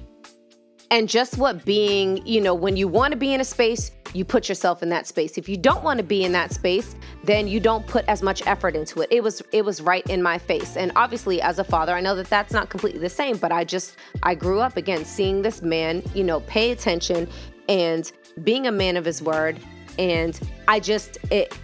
and 0.92 1.10
just 1.10 1.38
what 1.38 1.66
being, 1.66 2.26
you 2.26 2.40
know, 2.40 2.54
when 2.54 2.78
you 2.78 2.88
want 2.88 3.12
to 3.12 3.18
be 3.18 3.34
in 3.34 3.42
a 3.42 3.44
space, 3.44 3.92
you 4.14 4.24
put 4.24 4.48
yourself 4.48 4.82
in 4.82 4.90
that 4.90 5.08
space. 5.08 5.38
If 5.38 5.50
you 5.50 5.58
don't 5.58 5.84
want 5.84 5.98
to 5.98 6.04
be 6.04 6.24
in 6.24 6.32
that 6.34 6.54
space, 6.54 6.96
then 7.24 7.48
you 7.48 7.60
don't 7.60 7.86
put 7.86 8.06
as 8.08 8.22
much 8.22 8.46
effort 8.48 8.76
into 8.76 9.02
it. 9.02 9.10
It 9.12 9.22
was 9.22 9.42
it 9.52 9.66
was 9.66 9.82
right 9.82 10.08
in 10.08 10.24
my 10.24 10.38
face. 10.38 10.78
And 10.78 10.92
obviously 10.96 11.42
as 11.42 11.60
a 11.60 11.64
father, 11.64 11.94
I 11.94 12.02
know 12.02 12.16
that 12.16 12.30
that's 12.30 12.54
not 12.54 12.70
completely 12.70 13.02
the 13.02 13.10
same, 13.10 13.38
but 13.38 13.52
I 13.52 13.66
just 13.66 13.98
I 14.24 14.36
grew 14.36 14.60
up 14.60 14.78
again 14.78 15.04
seeing 15.04 15.42
this 15.42 15.62
man, 15.62 16.02
you 16.14 16.24
know, 16.24 16.40
pay 16.42 16.72
attention 16.72 17.28
and 17.68 18.10
being 18.44 18.68
a 18.68 18.72
man 18.72 18.96
of 18.96 19.04
his 19.04 19.22
word 19.22 19.60
And 19.98 20.40
I 20.68 20.80
just, 20.80 21.18
it, 21.32 21.58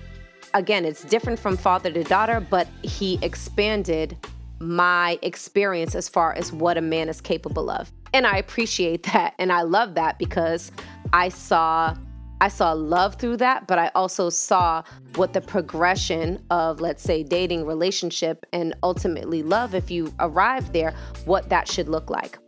again, 0.54 0.86
it's 0.86 1.04
different 1.04 1.40
from 1.40 1.58
father 1.58 1.92
to 1.92 2.04
daughter, 2.04 2.40
but 2.40 2.68
he 2.84 3.20
expanded 3.22 4.18
my 4.60 5.18
experience 5.22 5.96
as 5.96 6.08
far 6.08 6.34
as 6.34 6.52
what 6.52 6.78
a 6.78 6.82
man 6.82 7.10
is 7.10 7.20
capable 7.20 7.70
of. 7.70 7.92
And 8.14 8.28
I 8.28 8.38
appreciate 8.38 9.04
that. 9.14 9.34
And 9.40 9.52
I 9.52 9.62
love 9.62 9.96
that 9.96 10.20
because 10.20 10.72
I 11.14 11.30
saw 11.30 11.96
I 12.42 12.48
saw 12.48 12.72
love 12.72 13.18
through 13.18 13.38
that, 13.38 13.68
but 13.68 13.78
I 13.78 13.92
also 13.94 14.32
saw 14.32 14.82
what 15.16 15.34
the 15.34 15.42
progression 15.42 16.44
of, 16.50 16.82
let's 16.82 17.04
say, 17.04 17.22
dating, 17.22 17.68
relationship, 17.68 18.48
and 18.52 18.74
ultimately 18.82 19.44
love, 19.44 19.76
if 19.76 19.92
you 19.92 20.12
arrive 20.20 20.74
there, 20.74 20.96
what 21.26 21.50
that 21.50 21.68
should 21.68 21.88
look 21.88 22.10
like. 22.10 22.40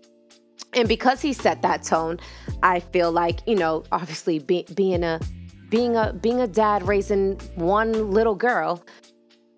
And 0.74 0.88
because 0.88 1.22
he 1.22 1.32
set 1.32 1.62
that 1.62 1.84
tone, 1.84 2.20
I 2.64 2.80
feel 2.80 3.12
like, 3.12 3.42
you 3.46 3.56
know, 3.56 3.84
obviously 3.92 4.40
be, 4.40 4.66
being 4.74 5.04
a 5.04 5.20
being 5.74 5.96
a 5.96 6.14
being 6.14 6.40
a 6.40 6.46
dad 6.46 6.88
raising 6.88 7.34
one 7.56 8.12
little 8.12 8.36
girl, 8.36 8.84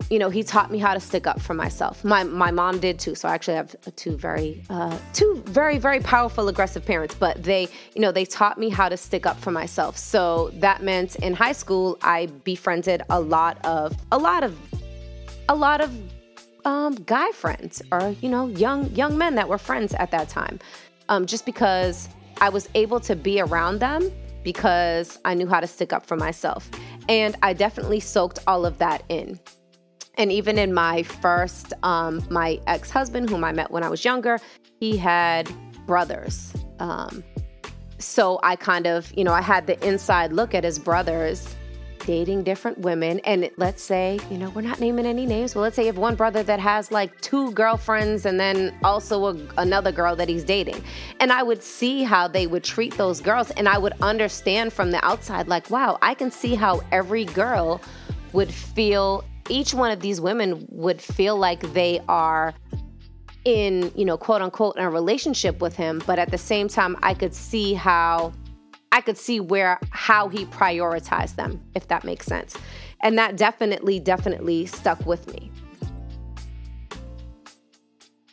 you 0.08 0.18
know, 0.18 0.30
he 0.30 0.42
taught 0.42 0.70
me 0.70 0.78
how 0.78 0.94
to 0.94 0.98
stick 0.98 1.26
up 1.26 1.38
for 1.38 1.52
myself. 1.52 2.02
My 2.04 2.24
my 2.24 2.50
mom 2.50 2.80
did 2.80 2.98
too. 2.98 3.14
So 3.14 3.28
I 3.28 3.34
actually 3.34 3.56
have 3.56 3.76
two 3.96 4.16
very 4.16 4.64
uh, 4.70 4.98
two 5.12 5.42
very 5.44 5.76
very 5.76 6.00
powerful 6.00 6.48
aggressive 6.48 6.86
parents, 6.86 7.14
but 7.14 7.42
they, 7.42 7.68
you 7.94 8.00
know, 8.00 8.12
they 8.12 8.24
taught 8.24 8.56
me 8.56 8.70
how 8.70 8.88
to 8.88 8.96
stick 8.96 9.26
up 9.26 9.38
for 9.38 9.50
myself. 9.50 9.98
So 9.98 10.52
that 10.54 10.82
meant 10.82 11.16
in 11.16 11.34
high 11.34 11.52
school 11.52 11.98
I 12.00 12.28
befriended 12.44 13.02
a 13.10 13.20
lot 13.20 13.62
of 13.66 13.94
a 14.10 14.16
lot 14.16 14.42
of 14.42 14.58
a 15.50 15.54
lot 15.54 15.82
of 15.82 15.90
um, 16.64 16.94
guy 16.94 17.30
friends 17.32 17.82
or 17.92 18.16
you 18.22 18.30
know 18.30 18.46
young 18.46 18.90
young 18.92 19.18
men 19.18 19.34
that 19.34 19.50
were 19.50 19.58
friends 19.58 19.92
at 19.92 20.10
that 20.12 20.30
time, 20.30 20.60
um, 21.10 21.26
just 21.26 21.44
because 21.44 22.08
I 22.40 22.48
was 22.48 22.70
able 22.74 23.00
to 23.00 23.14
be 23.14 23.38
around 23.38 23.80
them 23.80 24.10
because 24.46 25.18
I 25.24 25.34
knew 25.34 25.48
how 25.48 25.58
to 25.58 25.66
stick 25.66 25.92
up 25.92 26.06
for 26.06 26.16
myself, 26.16 26.70
and 27.08 27.34
I 27.42 27.52
definitely 27.52 27.98
soaked 27.98 28.38
all 28.46 28.64
of 28.64 28.78
that 28.78 29.02
in. 29.08 29.40
And 30.18 30.30
even 30.30 30.56
in 30.56 30.72
my 30.72 31.02
first, 31.02 31.72
um, 31.82 32.24
my 32.30 32.60
ex 32.68 32.88
husband, 32.88 33.28
whom 33.28 33.42
I 33.42 33.50
met 33.50 33.72
when 33.72 33.82
I 33.82 33.88
was 33.88 34.04
younger, 34.04 34.38
he 34.78 34.96
had 34.96 35.50
brothers. 35.84 36.52
Um, 36.78 37.24
so 37.98 38.38
I 38.44 38.54
kind 38.54 38.86
of, 38.86 39.12
you 39.18 39.24
know, 39.24 39.32
I 39.32 39.42
had 39.42 39.66
the 39.66 39.84
inside 39.84 40.32
look 40.32 40.54
at 40.54 40.62
his 40.62 40.78
brothers 40.78 41.56
dating 42.06 42.44
different 42.44 42.78
women. 42.78 43.18
And 43.20 43.50
let's 43.56 43.82
say, 43.82 44.18
you 44.30 44.38
know, 44.38 44.48
we're 44.50 44.62
not 44.62 44.80
naming 44.80 45.04
any 45.04 45.26
names, 45.26 45.52
but 45.52 45.60
let's 45.60 45.76
say 45.76 45.82
you 45.82 45.88
have 45.88 45.98
one 45.98 46.14
brother 46.14 46.42
that 46.44 46.60
has 46.60 46.90
like 46.90 47.20
two 47.20 47.50
girlfriends 47.52 48.24
and 48.24 48.38
then 48.40 48.72
also 48.84 49.26
a, 49.26 49.36
another 49.58 49.92
girl 49.92 50.16
that 50.16 50.28
he's 50.28 50.44
dating. 50.44 50.82
And 51.20 51.32
I 51.32 51.42
would 51.42 51.62
see 51.62 52.04
how 52.04 52.28
they 52.28 52.46
would 52.46 52.64
treat 52.64 52.96
those 52.96 53.20
girls. 53.20 53.50
And 53.50 53.68
I 53.68 53.76
would 53.76 53.94
understand 54.00 54.72
from 54.72 54.92
the 54.92 55.04
outside, 55.04 55.48
like, 55.48 55.68
wow, 55.68 55.98
I 56.00 56.14
can 56.14 56.30
see 56.30 56.54
how 56.54 56.80
every 56.92 57.24
girl 57.24 57.82
would 58.32 58.52
feel 58.54 59.24
each 59.48 59.74
one 59.74 59.90
of 59.90 60.00
these 60.00 60.20
women 60.20 60.66
would 60.70 61.02
feel 61.02 61.36
like 61.36 61.60
they 61.72 62.00
are 62.08 62.54
in, 63.44 63.92
you 63.94 64.04
know, 64.04 64.16
quote 64.16 64.42
unquote, 64.42 64.76
in 64.76 64.82
a 64.82 64.90
relationship 64.90 65.60
with 65.60 65.74
him. 65.76 66.02
But 66.06 66.18
at 66.18 66.30
the 66.30 66.38
same 66.38 66.68
time, 66.68 66.96
I 67.02 67.14
could 67.14 67.34
see 67.34 67.74
how 67.74 68.32
I 68.96 69.02
could 69.02 69.18
see 69.18 69.40
where 69.40 69.78
how 69.90 70.30
he 70.30 70.46
prioritized 70.46 71.36
them, 71.36 71.60
if 71.74 71.86
that 71.88 72.02
makes 72.02 72.24
sense. 72.24 72.56
And 73.02 73.18
that 73.18 73.36
definitely, 73.36 74.00
definitely 74.00 74.64
stuck 74.64 75.04
with 75.04 75.30
me. 75.34 75.50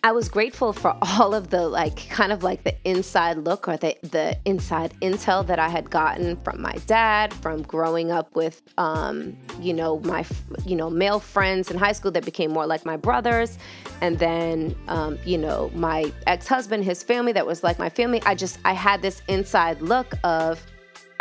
I 0.05 0.11
was 0.11 0.27
grateful 0.27 0.73
for 0.73 0.97
all 1.17 1.33
of 1.33 1.49
the 1.49 1.65
like 1.65 2.09
kind 2.09 2.33
of 2.33 2.43
like 2.43 2.65
the 2.65 2.75
inside 2.83 3.37
look 3.37 3.69
or 3.69 3.77
the 3.77 3.95
the 4.01 4.37
inside 4.43 4.93
intel 5.01 5.47
that 5.47 5.59
I 5.59 5.69
had 5.69 5.89
gotten 5.89 6.35
from 6.37 6.61
my 6.61 6.73
dad 6.87 7.33
from 7.33 7.61
growing 7.61 8.11
up 8.11 8.35
with 8.35 8.61
um, 8.77 9.37
you 9.61 9.73
know 9.73 9.99
my 10.01 10.25
you 10.65 10.75
know 10.75 10.89
male 10.89 11.21
friends 11.21 11.71
in 11.71 11.77
high 11.77 11.93
school 11.93 12.11
that 12.11 12.25
became 12.25 12.51
more 12.51 12.67
like 12.67 12.85
my 12.85 12.97
brothers. 12.97 13.57
And 14.01 14.19
then 14.19 14.75
um, 14.89 15.17
you 15.23 15.37
know 15.37 15.71
my 15.73 16.11
ex-husband 16.27 16.83
his 16.83 17.01
family 17.01 17.31
that 17.31 17.47
was 17.47 17.63
like 17.63 17.79
my 17.79 17.89
family. 17.89 18.21
I 18.25 18.35
just 18.35 18.59
I 18.65 18.73
had 18.73 19.01
this 19.01 19.21
inside 19.29 19.81
look 19.81 20.15
of 20.25 20.61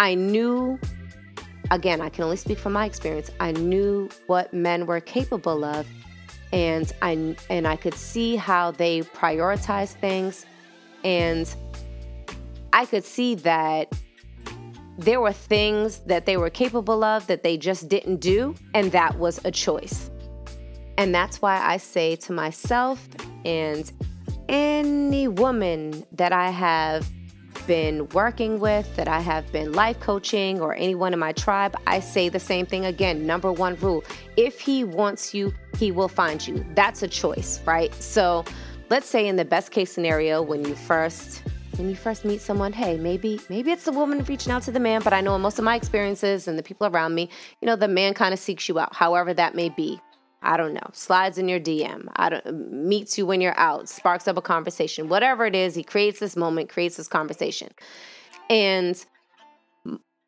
I 0.00 0.16
knew 0.16 0.80
again 1.70 2.00
I 2.00 2.08
can 2.08 2.24
only 2.24 2.36
speak 2.36 2.58
from 2.58 2.72
my 2.72 2.86
experience 2.86 3.30
I 3.38 3.52
knew 3.52 4.08
what 4.26 4.52
men 4.52 4.86
were 4.86 5.00
capable 5.00 5.64
of 5.64 5.86
and 6.52 6.92
I 7.02 7.36
and 7.48 7.66
I 7.66 7.76
could 7.76 7.94
see 7.94 8.36
how 8.36 8.70
they 8.70 9.02
prioritize 9.02 9.92
things 9.92 10.46
and 11.04 11.52
I 12.72 12.86
could 12.86 13.04
see 13.04 13.34
that 13.36 13.92
there 14.98 15.20
were 15.20 15.32
things 15.32 15.98
that 16.00 16.26
they 16.26 16.36
were 16.36 16.50
capable 16.50 17.02
of 17.02 17.26
that 17.26 17.42
they 17.42 17.56
just 17.56 17.88
didn't 17.88 18.16
do 18.16 18.54
and 18.74 18.92
that 18.92 19.18
was 19.18 19.40
a 19.44 19.50
choice. 19.50 20.10
And 20.98 21.14
that's 21.14 21.40
why 21.40 21.58
I 21.58 21.78
say 21.78 22.16
to 22.16 22.32
myself 22.32 23.08
and 23.44 23.90
any 24.48 25.28
woman 25.28 26.04
that 26.12 26.32
I 26.32 26.50
have 26.50 27.08
been 27.66 28.08
working 28.10 28.60
with, 28.60 28.94
that 28.96 29.08
I 29.08 29.20
have 29.20 29.50
been 29.52 29.72
life 29.72 30.00
coaching, 30.00 30.60
or 30.60 30.74
anyone 30.74 31.12
in 31.12 31.18
my 31.18 31.32
tribe, 31.32 31.74
I 31.86 32.00
say 32.00 32.28
the 32.28 32.40
same 32.40 32.66
thing 32.66 32.84
again. 32.84 33.26
Number 33.26 33.52
one 33.52 33.76
rule 33.76 34.04
if 34.36 34.60
he 34.60 34.84
wants 34.84 35.34
you, 35.34 35.52
he 35.76 35.92
will 35.92 36.08
find 36.08 36.46
you. 36.46 36.64
That's 36.74 37.02
a 37.02 37.08
choice, 37.08 37.60
right? 37.64 37.94
So 37.94 38.44
let's 38.90 39.06
say 39.06 39.26
in 39.26 39.36
the 39.36 39.44
best 39.44 39.70
case 39.70 39.92
scenario, 39.92 40.42
when 40.42 40.64
you 40.64 40.74
first 40.74 41.42
when 41.76 41.88
you 41.88 41.96
first 41.96 42.24
meet 42.24 42.40
someone, 42.40 42.72
hey, 42.72 42.98
maybe 42.98 43.40
maybe 43.48 43.70
it's 43.70 43.84
the 43.84 43.92
woman 43.92 44.22
reaching 44.24 44.52
out 44.52 44.62
to 44.64 44.70
the 44.70 44.80
man, 44.80 45.00
but 45.02 45.12
I 45.12 45.20
know 45.20 45.34
in 45.34 45.40
most 45.40 45.58
of 45.58 45.64
my 45.64 45.76
experiences 45.76 46.46
and 46.46 46.58
the 46.58 46.62
people 46.62 46.86
around 46.86 47.14
me, 47.14 47.30
you 47.60 47.66
know, 47.66 47.76
the 47.76 47.88
man 47.88 48.14
kind 48.14 48.34
of 48.34 48.40
seeks 48.40 48.68
you 48.68 48.78
out, 48.78 48.94
however 48.94 49.32
that 49.34 49.54
may 49.54 49.70
be. 49.70 50.00
I 50.42 50.56
don't 50.56 50.74
know, 50.74 50.90
slides 50.92 51.38
in 51.38 51.48
your 51.48 51.60
DM, 51.60 52.08
I 52.16 52.28
don't, 52.30 52.72
meets 52.72 53.16
you 53.16 53.26
when 53.26 53.40
you're 53.40 53.58
out, 53.58 53.88
sparks 53.88 54.26
up 54.26 54.36
a 54.36 54.42
conversation, 54.42 55.08
whatever 55.08 55.46
it 55.46 55.54
is, 55.54 55.74
he 55.74 55.84
creates 55.84 56.18
this 56.18 56.36
moment, 56.36 56.68
creates 56.68 56.96
this 56.96 57.08
conversation. 57.08 57.68
And 58.50 59.02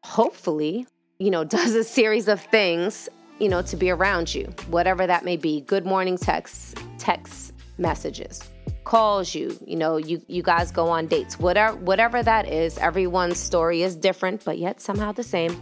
hopefully, 0.04 0.86
you 1.18 1.30
know, 1.30 1.44
does 1.58 1.74
a 1.74 1.84
series 1.84 2.28
of 2.28 2.40
things, 2.40 3.08
you 3.38 3.48
know, 3.48 3.62
to 3.62 3.76
be 3.76 3.90
around 3.90 4.34
you, 4.34 4.44
whatever 4.68 5.06
that 5.06 5.24
may 5.24 5.36
be. 5.36 5.62
Good 5.62 5.84
morning 5.84 6.16
texts, 6.16 6.74
text 6.98 7.52
messages, 7.78 8.40
calls 8.84 9.34
you, 9.34 9.58
you 9.66 9.76
know, 9.76 9.96
you 9.96 10.22
you 10.28 10.42
guys 10.42 10.70
go 10.70 10.88
on 10.88 11.08
dates. 11.08 11.38
Whatever 11.38 11.76
whatever 11.78 12.22
that 12.22 12.48
is, 12.48 12.78
everyone's 12.78 13.38
story 13.38 13.82
is 13.82 13.96
different, 13.96 14.44
but 14.44 14.58
yet 14.58 14.80
somehow 14.80 15.10
the 15.10 15.24
same. 15.24 15.60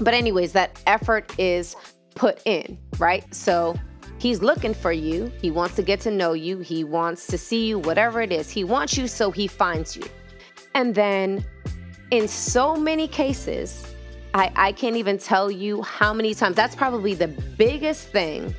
But 0.00 0.14
anyways, 0.14 0.52
that 0.52 0.80
effort 0.86 1.32
is 1.38 1.76
put 2.14 2.40
in, 2.46 2.78
right? 2.98 3.24
So 3.34 3.76
he's 4.18 4.42
looking 4.42 4.74
for 4.74 4.92
you. 4.92 5.32
He 5.40 5.50
wants 5.50 5.76
to 5.76 5.82
get 5.82 6.00
to 6.00 6.10
know 6.10 6.32
you. 6.32 6.58
He 6.58 6.84
wants 6.84 7.26
to 7.28 7.38
see 7.38 7.66
you, 7.66 7.78
whatever 7.78 8.20
it 8.20 8.32
is. 8.32 8.50
He 8.50 8.64
wants 8.64 8.96
you, 8.96 9.06
so 9.06 9.30
he 9.30 9.46
finds 9.46 9.96
you. 9.96 10.04
And 10.74 10.94
then 10.94 11.44
in 12.10 12.28
so 12.28 12.76
many 12.76 13.08
cases, 13.08 13.94
I, 14.34 14.52
I 14.54 14.72
can't 14.72 14.96
even 14.96 15.18
tell 15.18 15.50
you 15.50 15.82
how 15.82 16.12
many 16.12 16.34
times. 16.34 16.56
That's 16.56 16.76
probably 16.76 17.14
the 17.14 17.28
biggest 17.28 18.08
thing 18.08 18.54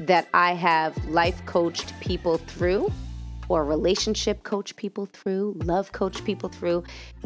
that 0.00 0.28
I 0.34 0.54
have 0.54 0.96
life 1.06 1.44
coached 1.46 1.98
people 2.00 2.38
through 2.38 2.92
or 3.48 3.64
relationship 3.64 4.42
coach 4.42 4.74
people 4.76 5.06
through, 5.06 5.54
love 5.64 5.92
coach 5.92 6.24
people 6.24 6.48
through 6.48 6.82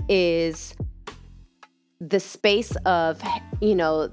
is 0.08 0.74
the 2.00 2.20
space 2.20 2.74
of, 2.84 3.20
you 3.60 3.74
know, 3.74 4.10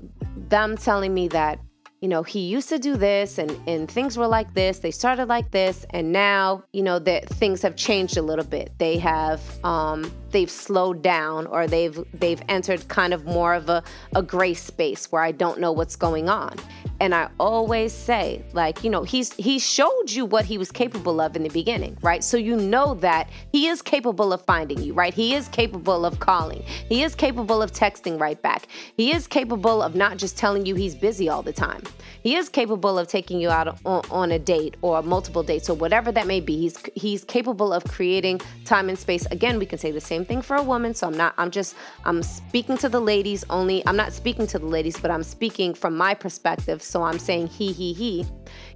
them 0.49 0.77
telling 0.77 1.13
me 1.13 1.27
that 1.29 1.59
you 2.03 2.09
know 2.09 2.21
he 2.21 2.41
used 2.41 2.67
to 2.67 2.77
do 2.77 2.97
this 2.97 3.37
and 3.37 3.57
and 3.65 3.89
things 3.89 4.17
were 4.17 4.27
like 4.27 4.53
this 4.53 4.79
they 4.79 4.91
started 4.91 5.29
like 5.29 5.49
this 5.51 5.85
and 5.91 6.11
now 6.11 6.61
you 6.73 6.83
know 6.83 6.99
that 6.99 7.29
things 7.29 7.61
have 7.61 7.77
changed 7.77 8.17
a 8.17 8.21
little 8.21 8.43
bit. 8.43 8.73
They 8.77 8.97
have 8.97 9.39
um 9.63 10.11
they've 10.33 10.51
slowed 10.51 11.01
down 11.01 11.47
or 11.47 11.67
they've 11.67 12.03
they've 12.13 12.41
entered 12.49 12.85
kind 12.89 13.13
of 13.13 13.25
more 13.25 13.53
of 13.53 13.69
a, 13.69 13.81
a 14.15 14.21
gray 14.21 14.53
space 14.53 15.11
where 15.11 15.21
i 15.21 15.31
don't 15.31 15.59
know 15.59 15.71
what's 15.71 15.95
going 15.95 16.27
on 16.27 16.57
and 17.03 17.13
I 17.13 17.27
always 17.37 17.91
say, 17.91 18.45
like, 18.53 18.81
you 18.81 18.89
know, 18.89 19.03
he's 19.03 19.33
he 19.33 19.59
showed 19.59 20.09
you 20.09 20.25
what 20.25 20.45
he 20.45 20.57
was 20.57 20.71
capable 20.71 21.19
of 21.19 21.35
in 21.35 21.43
the 21.43 21.49
beginning, 21.49 21.97
right? 22.01 22.23
So 22.23 22.37
you 22.37 22.55
know 22.55 22.93
that 22.95 23.29
he 23.51 23.67
is 23.67 23.81
capable 23.81 24.31
of 24.31 24.41
finding 24.45 24.81
you, 24.81 24.93
right? 24.93 25.13
He 25.13 25.33
is 25.35 25.49
capable 25.49 26.05
of 26.05 26.21
calling. 26.21 26.61
He 26.61 27.03
is 27.03 27.13
capable 27.13 27.61
of 27.61 27.73
texting 27.73 28.21
right 28.21 28.41
back. 28.41 28.67
He 28.95 29.13
is 29.13 29.27
capable 29.27 29.81
of 29.81 29.95
not 29.95 30.15
just 30.15 30.37
telling 30.37 30.65
you 30.65 30.75
he's 30.75 30.95
busy 30.95 31.27
all 31.27 31.41
the 31.41 31.51
time. 31.51 31.83
He 32.21 32.35
is 32.35 32.47
capable 32.47 32.97
of 32.97 33.09
taking 33.09 33.41
you 33.41 33.49
out 33.49 33.79
on, 33.85 34.03
on 34.09 34.31
a 34.31 34.39
date 34.39 34.77
or 34.81 35.01
multiple 35.03 35.43
dates 35.43 35.69
or 35.69 35.73
whatever 35.73 36.09
that 36.11 36.25
may 36.25 36.39
be. 36.39 36.57
He's 36.57 36.77
he's 36.95 37.25
capable 37.25 37.73
of 37.73 37.83
creating 37.83 38.39
time 38.63 38.87
and 38.87 38.97
space. 38.97 39.25
Again, 39.25 39.59
we 39.59 39.65
can 39.65 39.77
say 39.77 39.91
the 39.91 39.99
same 39.99 40.22
thing 40.25 40.41
for 40.41 40.55
a 40.55 40.63
woman. 40.63 40.93
So 40.93 41.07
I'm 41.07 41.17
not 41.17 41.33
I'm 41.37 41.51
just 41.51 41.75
I'm 42.05 42.23
speaking 42.23 42.77
to 42.77 42.89
the 42.89 42.99
ladies 42.99 43.43
only. 43.49 43.85
I'm 43.87 43.95
not 43.95 44.13
speaking 44.13 44.47
to 44.47 44.59
the 44.59 44.65
ladies, 44.65 44.97
but 44.97 45.11
I'm 45.11 45.23
speaking 45.23 45.73
from 45.73 45.95
my 45.95 46.13
perspective 46.13 46.81
so 46.81 47.03
I'm 47.03 47.19
saying 47.19 47.47
he, 47.47 47.71
he, 47.71 47.93
he. 47.93 48.25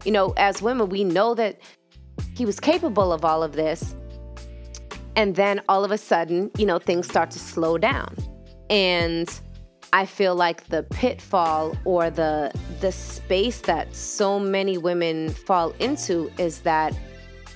You 0.06 0.12
know, 0.12 0.34
as 0.38 0.62
women, 0.62 0.90
we 0.90 1.04
know 1.04 1.36
that 1.36 1.60
he 2.36 2.46
was 2.46 2.60
capable 2.60 3.12
of 3.12 3.26
all 3.26 3.44
of 3.44 3.54
this. 3.54 3.96
And 5.16 5.36
then 5.36 5.62
all 5.68 5.84
of 5.84 5.92
a 5.92 5.98
sudden, 5.98 6.52
you 6.58 6.66
know, 6.66 6.78
things 6.78 7.08
start 7.08 7.32
to 7.32 7.40
slow 7.40 7.78
down. 7.78 8.16
And 8.70 9.28
I 9.94 10.06
feel 10.06 10.36
like 10.36 10.68
the 10.68 10.84
pitfall 10.84 11.76
or 11.86 12.10
the 12.10 12.52
the 12.82 12.92
space 12.92 13.62
that 13.62 13.96
so 13.96 14.40
many 14.40 14.78
women 14.78 15.30
fall 15.30 15.72
into 15.80 16.32
is 16.38 16.62
that 16.62 16.94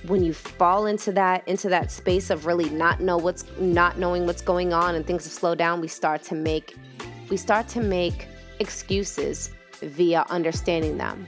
when 0.06 0.22
you 0.22 0.32
fall 0.32 0.86
into 0.86 1.12
that 1.12 1.46
into 1.46 1.68
that 1.68 1.90
space 1.90 2.30
of 2.30 2.46
really 2.46 2.68
not 2.70 3.00
know 3.00 3.16
what's 3.16 3.44
not 3.58 3.98
knowing 3.98 4.26
what's 4.26 4.42
going 4.42 4.72
on 4.72 4.94
and 4.94 5.06
things 5.06 5.24
have 5.24 5.32
slowed 5.32 5.58
down, 5.58 5.80
we 5.80 5.88
start 5.88 6.22
to 6.24 6.34
make 6.34 6.76
we 7.30 7.36
start 7.36 7.68
to 7.68 7.80
make 7.80 8.26
excuses 8.58 9.50
via 9.80 10.24
understanding 10.28 10.98
them. 10.98 11.26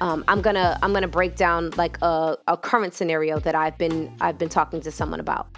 Um, 0.00 0.24
I'm 0.28 0.40
gonna 0.40 0.78
I'm 0.82 0.92
gonna 0.92 1.08
break 1.08 1.36
down 1.36 1.70
like 1.76 1.98
a, 2.02 2.36
a 2.46 2.56
current 2.56 2.94
scenario 2.94 3.38
that 3.40 3.54
I've 3.54 3.76
been 3.78 4.14
I've 4.20 4.38
been 4.38 4.48
talking 4.48 4.80
to 4.82 4.90
someone 4.90 5.20
about. 5.20 5.48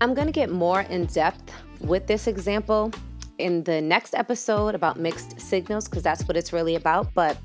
I'm 0.00 0.14
gonna 0.14 0.32
get 0.32 0.50
more 0.50 0.82
in 0.82 1.06
depth 1.06 1.52
with 1.80 2.06
this 2.06 2.26
example 2.26 2.92
in 3.38 3.64
the 3.64 3.80
next 3.80 4.14
episode 4.14 4.74
about 4.74 4.98
mixed 4.98 5.40
signals 5.40 5.88
because 5.88 6.02
that's 6.02 6.26
what 6.26 6.36
it's 6.36 6.52
really 6.52 6.74
about. 6.74 7.12
But 7.14 7.36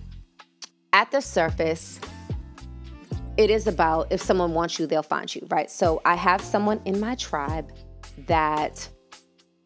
at 0.93 1.11
the 1.11 1.21
surface, 1.21 1.99
it 3.37 3.49
is 3.49 3.67
about 3.67 4.11
if 4.11 4.21
someone 4.21 4.53
wants 4.53 4.79
you, 4.79 4.87
they'll 4.87 5.03
find 5.03 5.33
you, 5.33 5.45
right? 5.49 5.69
So 5.69 6.01
I 6.05 6.15
have 6.15 6.41
someone 6.41 6.79
in 6.85 6.99
my 6.99 7.15
tribe 7.15 7.71
that 8.27 8.87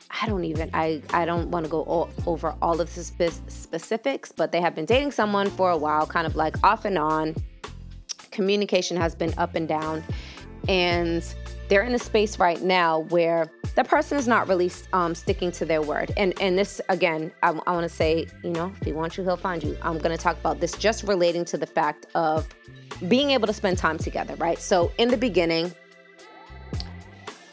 I 0.10 0.26
don't 0.26 0.46
even 0.46 0.70
I 0.74 1.02
I 1.14 1.26
don't 1.26 1.52
want 1.52 1.66
to 1.66 1.70
go 1.70 1.84
all, 1.84 2.10
over 2.26 2.56
all 2.62 2.80
of 2.80 2.94
the 2.96 3.04
spe- 3.04 3.50
specifics, 3.50 4.32
but 4.32 4.52
they 4.52 4.62
have 4.62 4.74
been 4.74 4.86
dating 4.86 5.12
someone 5.12 5.50
for 5.50 5.70
a 5.72 5.78
while, 5.78 6.08
kind 6.08 6.26
of 6.26 6.36
like 6.36 6.56
off 6.64 6.86
and 6.86 6.98
on. 6.98 7.36
Communication 8.32 8.96
has 8.98 9.16
been 9.16 9.34
up 9.38 9.56
and 9.56 9.68
down, 9.68 10.04
and 10.70 11.24
they're 11.68 11.84
in 11.84 11.94
a 11.94 12.00
space 12.00 12.40
right 12.40 12.62
now 12.62 13.00
where 13.10 13.52
the 13.76 13.84
person 13.84 14.18
is 14.18 14.28
not 14.28 14.48
really 14.48 14.72
um, 14.94 15.14
sticking 15.14 15.52
to 15.52 15.66
their 15.66 15.82
word. 15.82 16.12
And 16.16 16.40
and 16.42 16.58
this 16.58 16.80
again, 16.88 17.34
I, 17.44 17.50
I 17.68 17.72
want 17.74 17.84
to 17.84 17.94
say, 17.94 18.28
you 18.44 18.52
know, 18.52 18.72
if 18.80 18.86
he 18.86 18.94
wants 18.94 19.18
you, 19.18 19.24
he'll 19.24 19.36
find 19.36 19.62
you. 19.62 19.78
I'm 19.82 19.98
going 19.98 20.16
to 20.16 20.22
talk 20.22 20.40
about 20.40 20.62
this 20.62 20.72
just 20.78 21.04
relating 21.04 21.44
to 21.46 21.58
the 21.58 21.68
fact 21.68 22.06
of 22.16 22.48
being 23.08 23.32
able 23.32 23.48
to 23.48 23.54
spend 23.54 23.78
time 23.78 23.98
together, 23.98 24.36
right? 24.36 24.60
So 24.60 24.92
in 24.98 25.10
the 25.10 25.18
beginning, 25.18 25.74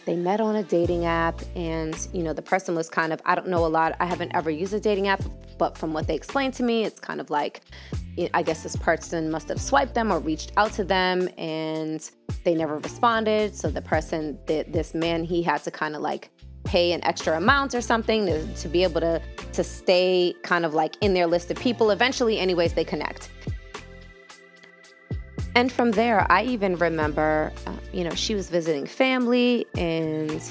they 0.06 0.16
met 0.16 0.40
on 0.40 0.56
a 0.56 0.62
dating 0.62 1.06
app 1.06 1.40
and 1.56 2.08
you 2.12 2.22
know 2.22 2.34
the 2.34 2.42
person 2.42 2.74
was 2.74 2.90
kind 2.90 3.10
of 3.10 3.22
i 3.24 3.34
don't 3.34 3.48
know 3.48 3.64
a 3.64 3.66
lot 3.66 3.96
i 4.00 4.04
haven't 4.04 4.30
ever 4.34 4.50
used 4.50 4.74
a 4.74 4.78
dating 4.78 5.08
app 5.08 5.22
but 5.56 5.78
from 5.78 5.94
what 5.94 6.06
they 6.06 6.14
explained 6.14 6.52
to 6.52 6.62
me 6.62 6.84
it's 6.84 7.00
kind 7.00 7.22
of 7.22 7.30
like 7.30 7.62
i 8.34 8.42
guess 8.42 8.62
this 8.62 8.76
person 8.76 9.30
must 9.30 9.48
have 9.48 9.58
swiped 9.58 9.94
them 9.94 10.12
or 10.12 10.18
reached 10.18 10.52
out 10.58 10.70
to 10.74 10.84
them 10.84 11.26
and 11.38 12.10
they 12.44 12.54
never 12.54 12.78
responded. 12.78 13.56
So 13.56 13.70
the 13.70 13.82
person 13.82 14.38
this 14.46 14.94
man 14.94 15.24
he 15.24 15.42
had 15.42 15.62
to 15.64 15.70
kind 15.70 15.96
of 15.96 16.02
like 16.02 16.30
pay 16.64 16.92
an 16.92 17.02
extra 17.04 17.36
amount 17.36 17.74
or 17.74 17.80
something 17.80 18.24
to, 18.26 18.54
to 18.54 18.68
be 18.68 18.82
able 18.82 19.00
to 19.00 19.20
to 19.52 19.64
stay 19.64 20.34
kind 20.42 20.64
of 20.64 20.74
like 20.74 20.96
in 21.00 21.14
their 21.14 21.26
list 21.26 21.50
of 21.50 21.58
people. 21.58 21.90
Eventually 21.90 22.38
anyways 22.38 22.74
they 22.74 22.84
connect 22.84 23.30
and 25.56 25.70
from 25.70 25.92
there, 25.92 26.30
I 26.30 26.42
even 26.42 26.76
remember, 26.76 27.52
uh, 27.66 27.76
you 27.92 28.02
know, 28.02 28.14
she 28.14 28.34
was 28.34 28.50
visiting 28.50 28.86
family 28.86 29.64
and, 29.76 30.42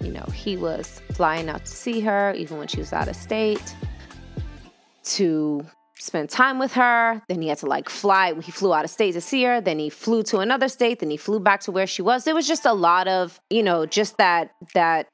you 0.00 0.12
know, 0.12 0.24
he 0.34 0.58
was 0.58 1.00
flying 1.12 1.48
out 1.48 1.64
to 1.64 1.70
see 1.70 2.00
her, 2.00 2.34
even 2.34 2.58
when 2.58 2.68
she 2.68 2.78
was 2.78 2.92
out 2.92 3.08
of 3.08 3.16
state, 3.16 3.74
to 5.04 5.64
spend 5.98 6.28
time 6.28 6.58
with 6.58 6.74
her. 6.74 7.22
Then 7.28 7.40
he 7.40 7.48
had 7.48 7.56
to 7.58 7.66
like 7.66 7.88
fly. 7.88 8.34
He 8.34 8.52
flew 8.52 8.74
out 8.74 8.84
of 8.84 8.90
state 8.90 9.12
to 9.12 9.22
see 9.22 9.44
her. 9.44 9.62
Then 9.62 9.78
he 9.78 9.88
flew 9.88 10.22
to 10.24 10.40
another 10.40 10.68
state. 10.68 10.98
Then 11.00 11.08
he 11.08 11.16
flew 11.16 11.40
back 11.40 11.60
to 11.60 11.72
where 11.72 11.86
she 11.86 12.02
was. 12.02 12.24
There 12.24 12.34
was 12.34 12.46
just 12.46 12.66
a 12.66 12.74
lot 12.74 13.08
of, 13.08 13.40
you 13.48 13.62
know, 13.62 13.86
just 13.86 14.18
that, 14.18 14.50
that, 14.74 15.08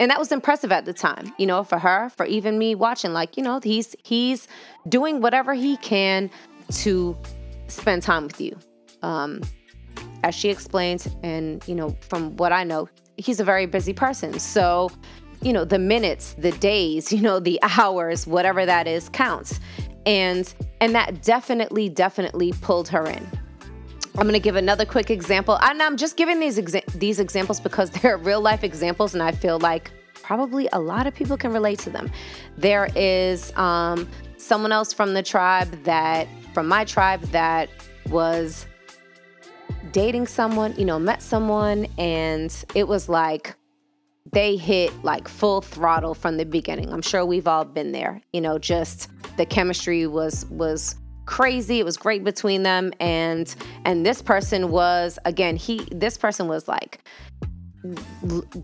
and 0.00 0.10
that 0.10 0.18
was 0.18 0.32
impressive 0.32 0.72
at 0.72 0.86
the 0.86 0.92
time, 0.92 1.32
you 1.38 1.46
know, 1.46 1.62
for 1.62 1.78
her, 1.78 2.10
for 2.16 2.26
even 2.26 2.58
me 2.58 2.74
watching, 2.74 3.12
like, 3.12 3.36
you 3.36 3.44
know, 3.44 3.60
he's, 3.62 3.94
he's 4.02 4.48
doing 4.88 5.20
whatever 5.20 5.54
he 5.54 5.76
can 5.76 6.28
to 6.72 7.16
spend 7.68 8.02
time 8.02 8.24
with 8.24 8.40
you 8.40 8.58
um, 9.02 9.42
as 10.24 10.34
she 10.34 10.48
explains, 10.48 11.08
and 11.22 11.66
you 11.66 11.74
know, 11.74 11.96
from 12.00 12.36
what 12.36 12.52
I 12.52 12.64
know, 12.64 12.88
he's 13.16 13.40
a 13.40 13.44
very 13.44 13.66
busy 13.66 13.92
person. 13.92 14.38
So, 14.38 14.90
you 15.42 15.52
know, 15.52 15.64
the 15.64 15.78
minutes, 15.78 16.34
the 16.38 16.52
days, 16.52 17.12
you 17.12 17.20
know, 17.20 17.40
the 17.40 17.58
hours, 17.62 18.26
whatever 18.26 18.66
that 18.66 18.86
is, 18.86 19.08
counts. 19.08 19.60
And 20.04 20.52
and 20.80 20.94
that 20.94 21.22
definitely, 21.22 21.88
definitely 21.88 22.52
pulled 22.60 22.88
her 22.88 23.06
in. 23.06 23.26
I'm 24.16 24.24
going 24.24 24.34
to 24.34 24.40
give 24.40 24.56
another 24.56 24.84
quick 24.84 25.10
example. 25.10 25.58
And 25.62 25.82
I'm 25.82 25.96
just 25.96 26.16
giving 26.16 26.38
these 26.38 26.58
exa- 26.58 26.86
these 26.92 27.18
examples 27.18 27.60
because 27.60 27.90
they're 28.02 28.18
real 28.18 28.40
life 28.40 28.64
examples, 28.64 29.14
and 29.14 29.22
I 29.22 29.32
feel 29.32 29.58
like 29.58 29.90
probably 30.22 30.68
a 30.72 30.80
lot 30.80 31.06
of 31.06 31.14
people 31.14 31.36
can 31.36 31.52
relate 31.52 31.78
to 31.80 31.90
them. 31.90 32.10
There 32.56 32.88
is 32.94 33.56
um, 33.56 34.08
someone 34.36 34.72
else 34.72 34.92
from 34.92 35.14
the 35.14 35.22
tribe 35.22 35.70
that, 35.84 36.28
from 36.52 36.68
my 36.68 36.84
tribe, 36.84 37.22
that 37.32 37.68
was 38.08 38.66
dating 39.90 40.26
someone, 40.26 40.74
you 40.78 40.84
know, 40.84 40.98
met 40.98 41.22
someone, 41.22 41.86
and 41.98 42.64
it 42.74 42.86
was 42.86 43.08
like 43.08 43.56
they 44.32 44.56
hit 44.56 44.92
like 45.02 45.26
full 45.28 45.60
throttle 45.60 46.14
from 46.14 46.36
the 46.36 46.44
beginning. 46.44 46.92
I'm 46.92 47.02
sure 47.02 47.24
we've 47.24 47.48
all 47.48 47.64
been 47.64 47.92
there. 47.92 48.20
You 48.32 48.40
know, 48.40 48.58
just 48.58 49.10
the 49.36 49.46
chemistry 49.46 50.06
was 50.06 50.46
was 50.46 50.96
crazy. 51.26 51.80
It 51.80 51.84
was 51.84 51.96
great 51.96 52.24
between 52.24 52.62
them 52.62 52.92
and 53.00 53.54
and 53.84 54.06
this 54.06 54.22
person 54.22 54.70
was 54.70 55.18
again, 55.24 55.56
he 55.56 55.86
this 55.90 56.16
person 56.16 56.48
was 56.48 56.68
like 56.68 57.00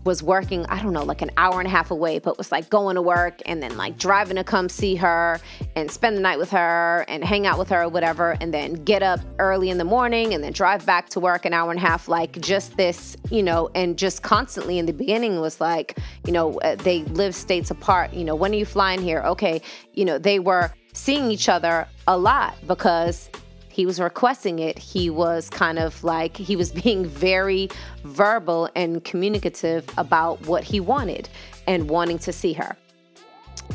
was 0.03 0.23
working, 0.23 0.65
I 0.67 0.81
don't 0.81 0.93
know, 0.93 1.03
like 1.03 1.21
an 1.21 1.31
hour 1.35 1.59
and 1.59 1.67
a 1.67 1.69
half 1.69 1.91
away, 1.91 2.19
but 2.19 2.37
was 2.37 2.51
like 2.51 2.69
going 2.69 2.95
to 2.95 3.01
work 3.01 3.41
and 3.45 3.61
then 3.61 3.75
like 3.75 3.97
driving 3.97 4.37
to 4.37 4.43
come 4.43 4.69
see 4.69 4.95
her 4.95 5.39
and 5.75 5.91
spend 5.91 6.15
the 6.15 6.21
night 6.21 6.39
with 6.39 6.49
her 6.51 7.05
and 7.07 7.23
hang 7.23 7.45
out 7.45 7.59
with 7.59 7.69
her 7.69 7.83
or 7.83 7.89
whatever, 7.89 8.37
and 8.39 8.53
then 8.53 8.73
get 8.85 9.03
up 9.03 9.19
early 9.39 9.69
in 9.69 9.77
the 9.77 9.83
morning 9.83 10.33
and 10.33 10.43
then 10.43 10.53
drive 10.53 10.85
back 10.85 11.09
to 11.09 11.19
work 11.19 11.45
an 11.45 11.53
hour 11.53 11.69
and 11.69 11.79
a 11.79 11.81
half. 11.81 12.07
Like 12.07 12.39
just 12.39 12.77
this, 12.77 13.17
you 13.29 13.43
know, 13.43 13.69
and 13.75 13.97
just 13.97 14.23
constantly 14.23 14.79
in 14.79 14.85
the 14.85 14.93
beginning 14.93 15.41
was 15.41 15.59
like, 15.59 15.97
you 16.25 16.31
know, 16.31 16.59
uh, 16.61 16.75
they 16.75 17.03
live 17.05 17.35
states 17.35 17.71
apart. 17.71 18.13
You 18.13 18.23
know, 18.23 18.35
when 18.35 18.53
are 18.53 18.57
you 18.57 18.65
flying 18.65 19.01
here? 19.01 19.21
Okay. 19.21 19.61
You 19.93 20.05
know, 20.05 20.17
they 20.17 20.39
were 20.39 20.71
seeing 20.93 21.29
each 21.29 21.49
other 21.49 21.87
a 22.07 22.17
lot 22.17 22.55
because 22.67 23.29
he 23.69 23.85
was 23.85 23.99
requesting 23.99 24.59
it, 24.59 24.77
he 24.77 25.09
was 25.09 25.49
kind 25.49 25.79
of 25.79 26.03
like, 26.03 26.35
he 26.35 26.55
was 26.55 26.71
being 26.83 27.05
very 27.05 27.69
verbal 28.03 28.69
and 28.75 29.03
communicative 29.03 29.85
about 29.97 30.41
what 30.45 30.63
he 30.63 30.79
wanted 30.79 31.29
and 31.67 31.89
wanting 31.89 32.19
to 32.19 32.33
see 32.33 32.53
her. 32.53 32.75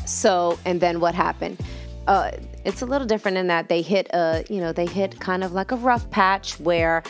So, 0.05 0.59
and 0.65 0.81
then 0.81 0.99
what 0.99 1.15
happened? 1.15 1.59
Uh, 2.07 2.31
it's 2.65 2.81
a 2.81 2.85
little 2.85 3.07
different 3.07 3.37
in 3.37 3.47
that 3.47 3.69
they 3.69 3.81
hit 3.81 4.07
a, 4.13 4.45
you 4.49 4.59
know, 4.59 4.71
they 4.71 4.85
hit 4.85 5.19
kind 5.19 5.43
of 5.43 5.53
like 5.53 5.71
a 5.71 5.75
rough 5.77 6.07
patch 6.11 6.59
where 6.59 7.01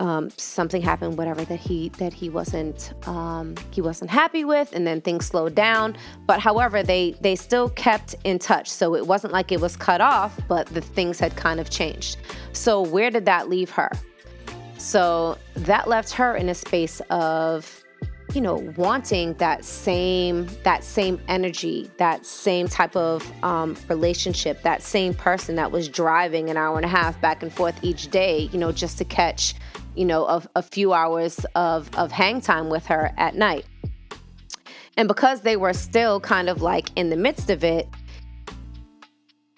um, 0.00 0.30
something 0.30 0.80
happened, 0.80 1.18
whatever 1.18 1.44
that 1.44 1.60
he 1.60 1.90
that 1.90 2.12
he 2.12 2.30
wasn't 2.30 2.92
um, 3.06 3.54
he 3.70 3.80
wasn't 3.80 4.10
happy 4.10 4.44
with, 4.44 4.72
and 4.72 4.86
then 4.86 5.00
things 5.00 5.26
slowed 5.26 5.54
down. 5.54 5.96
But 6.26 6.40
however, 6.40 6.82
they 6.82 7.12
they 7.20 7.36
still 7.36 7.68
kept 7.70 8.16
in 8.24 8.38
touch, 8.38 8.68
so 8.68 8.96
it 8.96 9.06
wasn't 9.06 9.32
like 9.32 9.52
it 9.52 9.60
was 9.60 9.76
cut 9.76 10.00
off, 10.00 10.38
but 10.48 10.66
the 10.68 10.80
things 10.80 11.20
had 11.20 11.36
kind 11.36 11.60
of 11.60 11.70
changed. 11.70 12.16
So 12.52 12.80
where 12.80 13.10
did 13.10 13.26
that 13.26 13.48
leave 13.48 13.70
her? 13.70 13.90
So 14.78 15.36
that 15.54 15.88
left 15.88 16.12
her 16.12 16.34
in 16.34 16.48
a 16.48 16.54
space 16.54 17.00
of 17.10 17.79
you 18.32 18.40
know 18.40 18.56
wanting 18.76 19.34
that 19.34 19.64
same 19.64 20.46
that 20.62 20.84
same 20.84 21.20
energy 21.28 21.90
that 21.96 22.24
same 22.24 22.68
type 22.68 22.94
of 22.94 23.30
um, 23.42 23.76
relationship 23.88 24.62
that 24.62 24.82
same 24.82 25.12
person 25.14 25.56
that 25.56 25.72
was 25.72 25.88
driving 25.88 26.48
an 26.50 26.56
hour 26.56 26.76
and 26.76 26.84
a 26.84 26.88
half 26.88 27.20
back 27.20 27.42
and 27.42 27.52
forth 27.52 27.78
each 27.82 28.10
day 28.10 28.48
you 28.52 28.58
know 28.58 28.70
just 28.70 28.98
to 28.98 29.04
catch 29.04 29.54
you 29.94 30.04
know, 30.04 30.24
of 30.26 30.48
a 30.56 30.62
few 30.62 30.92
hours 30.92 31.44
of, 31.54 31.90
of 31.96 32.12
hang 32.12 32.40
time 32.40 32.68
with 32.68 32.86
her 32.86 33.12
at 33.16 33.34
night. 33.34 33.66
And 34.96 35.08
because 35.08 35.42
they 35.42 35.56
were 35.56 35.72
still 35.72 36.20
kind 36.20 36.48
of 36.48 36.62
like 36.62 36.90
in 36.96 37.10
the 37.10 37.16
midst 37.16 37.50
of 37.50 37.64
it, 37.64 37.88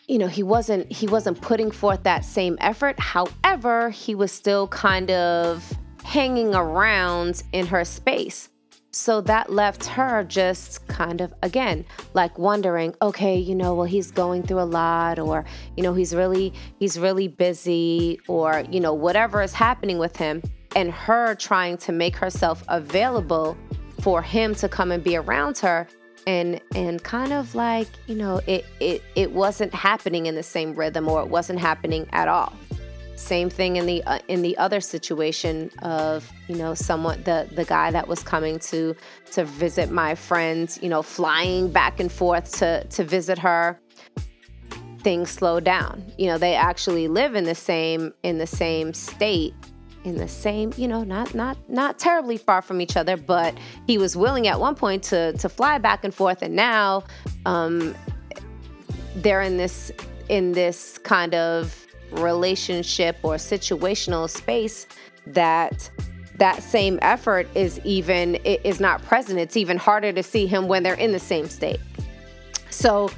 you 0.08 0.18
know, 0.18 0.26
he 0.26 0.42
wasn't 0.42 0.90
he 0.92 1.06
wasn't 1.06 1.40
putting 1.40 1.70
forth 1.70 2.02
that 2.02 2.24
same 2.24 2.58
effort. 2.60 2.98
However, 2.98 3.90
he 3.90 4.14
was 4.14 4.30
still 4.30 4.68
kind 4.68 5.10
of 5.10 5.72
hanging 6.04 6.54
around 6.54 7.42
in 7.52 7.66
her 7.66 7.84
space. 7.84 8.48
So 8.94 9.22
that 9.22 9.50
left 9.50 9.86
her 9.86 10.22
just 10.22 10.86
kind 10.86 11.22
of, 11.22 11.32
again, 11.42 11.86
like 12.12 12.38
wondering, 12.38 12.94
okay, 13.00 13.38
you 13.38 13.54
know, 13.54 13.74
well, 13.74 13.86
he's 13.86 14.10
going 14.10 14.42
through 14.42 14.60
a 14.60 14.68
lot, 14.68 15.18
or, 15.18 15.46
you 15.78 15.82
know, 15.82 15.94
he's 15.94 16.14
really, 16.14 16.52
he's 16.78 16.98
really 16.98 17.26
busy, 17.26 18.20
or, 18.28 18.64
you 18.70 18.80
know, 18.80 18.92
whatever 18.92 19.40
is 19.40 19.54
happening 19.54 19.96
with 19.96 20.14
him. 20.16 20.42
And 20.76 20.90
her 20.90 21.34
trying 21.36 21.78
to 21.78 21.92
make 21.92 22.16
herself 22.16 22.62
available 22.68 23.56
for 24.02 24.20
him 24.20 24.54
to 24.56 24.68
come 24.68 24.92
and 24.92 25.02
be 25.02 25.16
around 25.16 25.56
her 25.58 25.88
and 26.26 26.60
and 26.74 27.02
kind 27.02 27.32
of 27.32 27.54
like 27.54 27.88
you 28.06 28.14
know 28.14 28.40
it 28.46 28.64
it 28.78 29.02
it 29.16 29.32
wasn't 29.32 29.72
happening 29.74 30.26
in 30.26 30.36
the 30.36 30.42
same 30.42 30.72
rhythm 30.74 31.08
or 31.08 31.20
it 31.20 31.28
wasn't 31.28 31.58
happening 31.58 32.06
at 32.12 32.28
all 32.28 32.52
same 33.22 33.48
thing 33.48 33.76
in 33.76 33.86
the 33.86 34.02
uh, 34.04 34.18
in 34.28 34.42
the 34.42 34.56
other 34.58 34.80
situation 34.80 35.70
of 35.82 36.30
you 36.48 36.56
know 36.56 36.74
someone 36.74 37.22
the 37.22 37.48
the 37.52 37.64
guy 37.64 37.90
that 37.90 38.08
was 38.08 38.22
coming 38.22 38.58
to 38.58 38.94
to 39.30 39.44
visit 39.44 39.90
my 39.90 40.14
friend 40.14 40.78
you 40.82 40.88
know 40.88 41.02
flying 41.02 41.70
back 41.70 42.00
and 42.00 42.10
forth 42.10 42.52
to 42.58 42.84
to 42.84 43.04
visit 43.04 43.38
her. 43.38 43.78
Things 45.02 45.30
slow 45.30 45.58
down. 45.58 46.04
You 46.18 46.26
know 46.26 46.38
they 46.38 46.54
actually 46.54 47.08
live 47.08 47.34
in 47.34 47.44
the 47.44 47.54
same 47.54 48.12
in 48.22 48.38
the 48.38 48.46
same 48.46 48.92
state 48.94 49.54
in 50.04 50.16
the 50.16 50.28
same 50.28 50.72
you 50.76 50.88
know 50.88 51.04
not 51.04 51.32
not 51.34 51.56
not 51.68 51.98
terribly 51.98 52.36
far 52.36 52.60
from 52.60 52.80
each 52.80 52.96
other 52.96 53.16
but 53.16 53.56
he 53.86 53.98
was 53.98 54.16
willing 54.16 54.48
at 54.48 54.58
one 54.58 54.74
point 54.74 55.02
to 55.04 55.32
to 55.34 55.48
fly 55.48 55.78
back 55.78 56.04
and 56.04 56.14
forth. 56.14 56.42
And 56.42 56.56
now 56.56 57.04
um 57.46 57.94
they're 59.16 59.42
in 59.42 59.56
this 59.58 59.92
in 60.28 60.52
this 60.52 60.98
kind 60.98 61.34
of 61.34 61.81
relationship 62.12 63.16
or 63.22 63.36
situational 63.36 64.28
space 64.28 64.86
that 65.26 65.90
that 66.36 66.62
same 66.62 66.98
effort 67.02 67.46
is 67.54 67.80
even 67.84 68.36
is 68.36 68.80
not 68.80 69.02
present 69.02 69.38
it's 69.38 69.56
even 69.56 69.76
harder 69.76 70.12
to 70.12 70.22
see 70.22 70.46
him 70.46 70.66
when 70.66 70.82
they're 70.82 70.94
in 70.94 71.12
the 71.12 71.18
same 71.18 71.46
state 71.46 71.80
so 72.70 73.10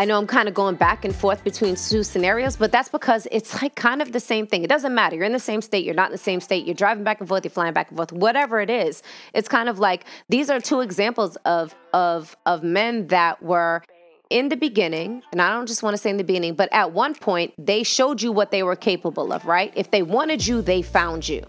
I 0.00 0.06
know 0.06 0.16
I'm 0.16 0.26
kind 0.26 0.48
of 0.48 0.54
going 0.54 0.76
back 0.76 1.04
and 1.04 1.14
forth 1.14 1.44
between 1.44 1.76
two 1.76 2.02
scenarios, 2.02 2.56
but 2.56 2.72
that's 2.72 2.88
because 2.88 3.28
it's 3.30 3.60
like 3.60 3.74
kind 3.74 4.00
of 4.00 4.12
the 4.12 4.20
same 4.20 4.46
thing. 4.46 4.64
It 4.64 4.68
doesn't 4.70 4.94
matter. 4.94 5.14
You're 5.14 5.26
in 5.26 5.32
the 5.32 5.38
same 5.38 5.60
state, 5.60 5.84
you're 5.84 5.94
not 5.94 6.06
in 6.06 6.12
the 6.12 6.16
same 6.16 6.40
state, 6.40 6.64
you're 6.64 6.74
driving 6.74 7.04
back 7.04 7.20
and 7.20 7.28
forth, 7.28 7.44
you're 7.44 7.50
flying 7.50 7.74
back 7.74 7.88
and 7.90 7.98
forth, 7.98 8.10
whatever 8.10 8.60
it 8.60 8.70
is. 8.70 9.02
It's 9.34 9.46
kind 9.46 9.68
of 9.68 9.78
like 9.78 10.06
these 10.30 10.48
are 10.48 10.58
two 10.58 10.80
examples 10.80 11.36
of 11.44 11.74
of 11.92 12.34
of 12.46 12.62
men 12.62 13.08
that 13.08 13.42
were 13.42 13.82
in 14.30 14.48
the 14.48 14.56
beginning, 14.56 15.22
and 15.32 15.42
I 15.42 15.52
don't 15.52 15.66
just 15.66 15.82
want 15.82 15.94
to 15.94 15.98
say 15.98 16.08
in 16.08 16.16
the 16.16 16.24
beginning, 16.24 16.54
but 16.54 16.68
at 16.72 16.92
one 16.92 17.14
point, 17.14 17.52
they 17.58 17.82
showed 17.82 18.22
you 18.22 18.30
what 18.32 18.52
they 18.52 18.62
were 18.62 18.76
capable 18.76 19.32
of, 19.32 19.44
right? 19.44 19.72
If 19.76 19.90
they 19.90 20.02
wanted 20.02 20.46
you, 20.46 20.62
they 20.62 20.82
found 20.82 21.28
you. 21.28 21.44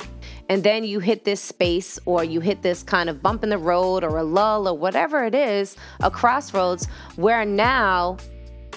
And 0.49 0.63
then 0.63 0.83
you 0.83 0.99
hit 0.99 1.23
this 1.23 1.39
space 1.39 1.99
or 2.05 2.23
you 2.23 2.41
hit 2.41 2.61
this 2.61 2.83
kind 2.83 3.09
of 3.09 3.21
bump 3.21 3.43
in 3.43 3.49
the 3.49 3.57
road 3.57 4.03
or 4.03 4.17
a 4.17 4.23
lull 4.23 4.67
or 4.67 4.77
whatever 4.77 5.23
it 5.23 5.35
is, 5.35 5.77
a 6.01 6.11
crossroads 6.11 6.87
where 7.15 7.45
now, 7.45 8.17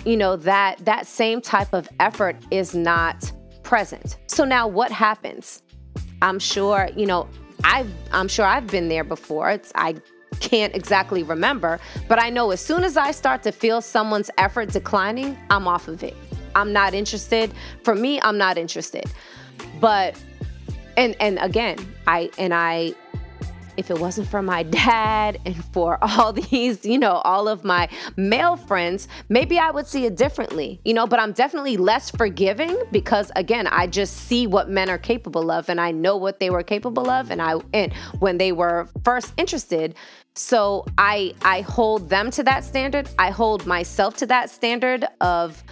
you 0.05 0.17
know, 0.17 0.37
that 0.37 0.85
that 0.85 1.07
same 1.07 1.41
type 1.41 1.73
of 1.73 1.89
effort 1.99 2.37
is 2.51 2.75
not 2.75 3.33
present. 3.65 4.19
So 4.29 4.45
now 4.45 4.69
what 4.69 4.93
happens? 4.93 5.63
I'm 6.23 6.39
sure, 6.39 6.91
you 6.95 7.07
know, 7.07 7.27
I've 7.65 7.91
I'm 8.13 8.29
sure 8.29 8.45
I've 8.45 8.67
been 8.67 8.89
there 8.89 9.03
before. 9.03 9.51
It's 9.51 9.73
I 9.75 9.97
can't 10.41 10.75
exactly 10.75 11.23
remember, 11.23 11.81
but 12.09 12.23
I 12.23 12.31
know 12.31 12.51
as 12.51 12.61
soon 12.61 12.85
as 12.85 12.97
I 12.97 13.11
start 13.11 13.43
to 13.45 13.53
feel 13.53 13.81
someone's 13.81 14.31
effort 14.39 14.71
declining, 14.71 15.37
I'm 15.51 15.67
off 15.67 15.89
of 15.89 16.03
it. 16.03 16.17
I'm 16.55 16.73
not 16.73 16.95
interested. 16.95 17.53
For 17.83 17.95
me, 17.95 18.21
I'm 18.21 18.39
not 18.39 18.59
interested. 18.59 19.05
But 19.81 20.21
and 20.97 21.17
and 21.21 21.39
again, 21.41 21.79
I 22.07 22.31
and 22.39 22.55
I 22.55 22.95
if 23.77 23.91
it 23.91 23.99
wasn't 23.99 24.29
for 24.29 24.43
my 24.43 24.63
dad 24.87 25.39
and 25.45 25.65
for 25.73 25.99
all 26.03 26.33
these, 26.33 26.85
you 26.85 26.99
know, 26.99 27.15
all 27.25 27.49
of 27.49 27.65
my 27.65 27.89
male 28.17 28.57
friends, 28.57 29.09
maybe 29.29 29.59
I 29.59 29.71
would 29.71 29.87
see 29.87 30.07
it 30.07 30.17
differently, 30.17 30.81
you 30.85 30.95
know, 30.95 31.07
but 31.07 31.19
I'm 31.19 31.33
definitely 31.33 31.77
less 31.77 32.11
forgiving 32.11 32.77
because 32.93 33.31
again, 33.37 33.67
I 33.67 33.87
just 33.87 34.15
see 34.17 34.47
what 34.47 34.69
men 34.69 34.89
are 34.91 34.99
capable 34.99 35.51
of 35.51 35.69
and 35.69 35.81
I 35.81 35.91
know 35.91 36.17
what 36.17 36.41
they 36.41 36.51
were 36.51 36.63
capable 36.63 37.11
of 37.11 37.31
and 37.31 37.43
I 37.43 37.57
and 37.73 37.93
when 38.19 38.39
they 38.39 38.53
were 38.53 38.89
first 39.05 39.33
interested. 39.37 39.95
So 40.37 40.85
I 40.99 41.33
I 41.43 41.61
hold 41.61 42.09
them 42.09 42.31
to 42.33 42.43
that 42.43 42.65
standard. 42.65 43.09
I 43.21 43.31
hold 43.31 43.67
myself 43.67 44.17
to 44.17 44.27
that 44.27 44.51
standard 44.51 45.05
of 45.21 45.63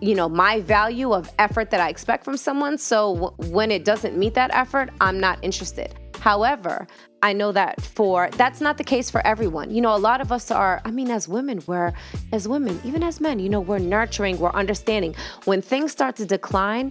you 0.00 0.14
know 0.14 0.26
my 0.26 0.60
value 0.62 1.12
of 1.12 1.30
effort 1.38 1.70
that 1.70 1.80
I 1.80 1.90
expect 1.90 2.24
from 2.24 2.38
someone. 2.38 2.78
So 2.78 3.14
w- 3.14 3.52
when 3.52 3.70
it 3.70 3.84
doesn't 3.84 4.16
meet 4.16 4.32
that 4.32 4.50
effort, 4.54 4.88
I'm 5.02 5.20
not 5.20 5.38
interested. 5.42 5.94
However, 6.18 6.86
I 7.22 7.34
know 7.34 7.52
that 7.52 7.82
for 7.82 8.30
that's 8.38 8.62
not 8.62 8.78
the 8.78 8.84
case 8.84 9.10
for 9.10 9.24
everyone. 9.26 9.70
You 9.70 9.82
know, 9.82 9.94
a 9.94 9.98
lot 9.98 10.22
of 10.22 10.32
us 10.32 10.50
are, 10.50 10.80
I 10.86 10.90
mean, 10.90 11.10
as 11.10 11.28
women, 11.28 11.62
we're 11.66 11.92
as 12.32 12.48
women, 12.48 12.80
even 12.84 13.02
as 13.02 13.20
men, 13.20 13.38
you 13.38 13.50
know, 13.50 13.60
we're 13.60 13.78
nurturing, 13.78 14.38
we're 14.38 14.50
understanding. 14.52 15.14
When 15.44 15.60
things 15.60 15.92
start 15.92 16.16
to 16.16 16.24
decline, 16.24 16.90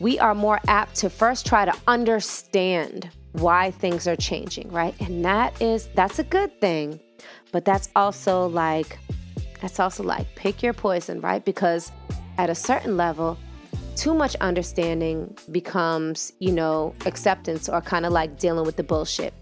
we 0.00 0.18
are 0.18 0.34
more 0.34 0.58
apt 0.66 0.96
to 0.96 1.10
first 1.10 1.46
try 1.46 1.64
to 1.64 1.74
understand 1.86 3.08
why 3.40 3.70
things 3.70 4.06
are 4.06 4.16
changing, 4.16 4.70
right? 4.70 4.94
And 5.00 5.24
that 5.24 5.60
is 5.60 5.88
that's 5.94 6.18
a 6.18 6.24
good 6.24 6.60
thing. 6.60 7.00
But 7.52 7.64
that's 7.64 7.88
also 7.96 8.46
like 8.46 8.98
that's 9.60 9.80
also 9.80 10.02
like 10.02 10.26
pick 10.34 10.62
your 10.62 10.72
poison, 10.72 11.20
right? 11.20 11.44
Because 11.44 11.92
at 12.38 12.50
a 12.50 12.54
certain 12.54 12.96
level, 12.96 13.38
too 13.96 14.14
much 14.14 14.36
understanding 14.36 15.36
becomes, 15.50 16.32
you 16.38 16.52
know, 16.52 16.94
acceptance 17.06 17.68
or 17.68 17.80
kind 17.80 18.04
of 18.04 18.12
like 18.12 18.38
dealing 18.38 18.66
with 18.66 18.76
the 18.76 18.82
bullshit. 18.82 19.32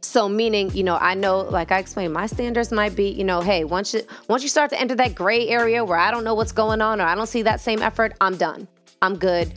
So 0.00 0.28
meaning, 0.28 0.70
you 0.72 0.84
know, 0.84 0.98
I 1.00 1.14
know, 1.14 1.40
like 1.40 1.72
I 1.72 1.78
explained, 1.78 2.12
my 2.12 2.26
standards 2.26 2.70
might 2.70 2.94
be, 2.94 3.08
you 3.08 3.24
know, 3.24 3.40
hey, 3.40 3.64
once 3.64 3.94
you 3.94 4.02
once 4.28 4.42
you 4.42 4.48
start 4.48 4.70
to 4.70 4.80
enter 4.80 4.94
that 4.96 5.14
gray 5.14 5.48
area 5.48 5.84
where 5.84 5.98
I 5.98 6.10
don't 6.10 6.24
know 6.24 6.34
what's 6.34 6.52
going 6.52 6.80
on 6.80 7.00
or 7.00 7.04
I 7.04 7.14
don't 7.14 7.26
see 7.26 7.42
that 7.42 7.60
same 7.60 7.80
effort, 7.82 8.14
I'm 8.20 8.36
done. 8.36 8.68
I'm 9.00 9.16
good. 9.16 9.52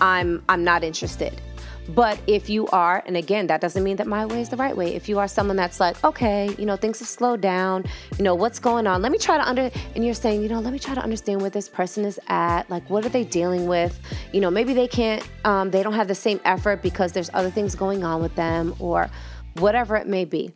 I'm 0.00 0.42
I'm 0.48 0.64
not 0.64 0.84
interested. 0.84 1.40
But 1.88 2.20
if 2.26 2.48
you 2.48 2.66
are, 2.68 3.02
and 3.06 3.16
again, 3.16 3.46
that 3.48 3.60
doesn't 3.60 3.82
mean 3.82 3.96
that 3.96 4.06
my 4.06 4.24
way 4.26 4.40
is 4.40 4.48
the 4.48 4.56
right 4.56 4.76
way. 4.76 4.94
If 4.94 5.08
you 5.08 5.18
are 5.18 5.26
someone 5.26 5.56
that's 5.56 5.80
like, 5.80 6.02
okay, 6.04 6.54
you 6.58 6.66
know, 6.66 6.76
things 6.76 7.00
have 7.00 7.08
slowed 7.08 7.40
down, 7.40 7.84
you 8.16 8.24
know, 8.24 8.34
what's 8.34 8.58
going 8.58 8.86
on? 8.86 9.02
Let 9.02 9.10
me 9.10 9.18
try 9.18 9.38
to 9.38 9.48
under, 9.48 9.70
and 9.94 10.04
you're 10.04 10.14
saying, 10.14 10.42
you 10.42 10.48
know, 10.48 10.60
let 10.60 10.72
me 10.72 10.78
try 10.78 10.94
to 10.94 11.02
understand 11.02 11.40
where 11.40 11.50
this 11.50 11.68
person 11.68 12.04
is 12.04 12.20
at. 12.28 12.68
Like, 12.70 12.88
what 12.88 13.04
are 13.04 13.08
they 13.08 13.24
dealing 13.24 13.66
with? 13.66 13.98
You 14.32 14.40
know, 14.40 14.50
maybe 14.50 14.72
they 14.72 14.86
can't, 14.86 15.26
um, 15.44 15.70
they 15.70 15.82
don't 15.82 15.94
have 15.94 16.08
the 16.08 16.14
same 16.14 16.40
effort 16.44 16.82
because 16.82 17.12
there's 17.12 17.30
other 17.34 17.50
things 17.50 17.74
going 17.74 18.04
on 18.04 18.22
with 18.22 18.34
them 18.36 18.74
or 18.78 19.10
whatever 19.54 19.96
it 19.96 20.06
may 20.06 20.24
be. 20.24 20.54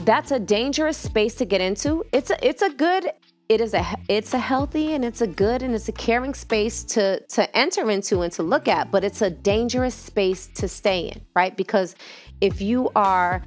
That's 0.00 0.30
a 0.30 0.40
dangerous 0.40 0.96
space 0.96 1.34
to 1.36 1.44
get 1.44 1.60
into. 1.60 2.04
It's 2.12 2.30
a, 2.30 2.46
it's 2.46 2.62
a 2.62 2.70
good 2.70 3.10
it 3.50 3.60
is 3.60 3.74
a 3.74 3.84
it's 4.08 4.32
a 4.32 4.38
healthy 4.38 4.94
and 4.94 5.04
it's 5.04 5.20
a 5.20 5.26
good 5.26 5.60
and 5.64 5.74
it's 5.74 5.88
a 5.88 5.92
caring 5.92 6.34
space 6.34 6.84
to 6.84 7.18
to 7.26 7.56
enter 7.56 7.90
into 7.90 8.20
and 8.20 8.32
to 8.32 8.44
look 8.44 8.68
at 8.68 8.92
but 8.92 9.02
it's 9.02 9.22
a 9.22 9.28
dangerous 9.28 9.94
space 9.94 10.46
to 10.54 10.68
stay 10.68 11.08
in 11.08 11.20
right? 11.34 11.56
Because 11.56 11.96
if 12.40 12.62
you 12.62 12.90
are 12.94 13.42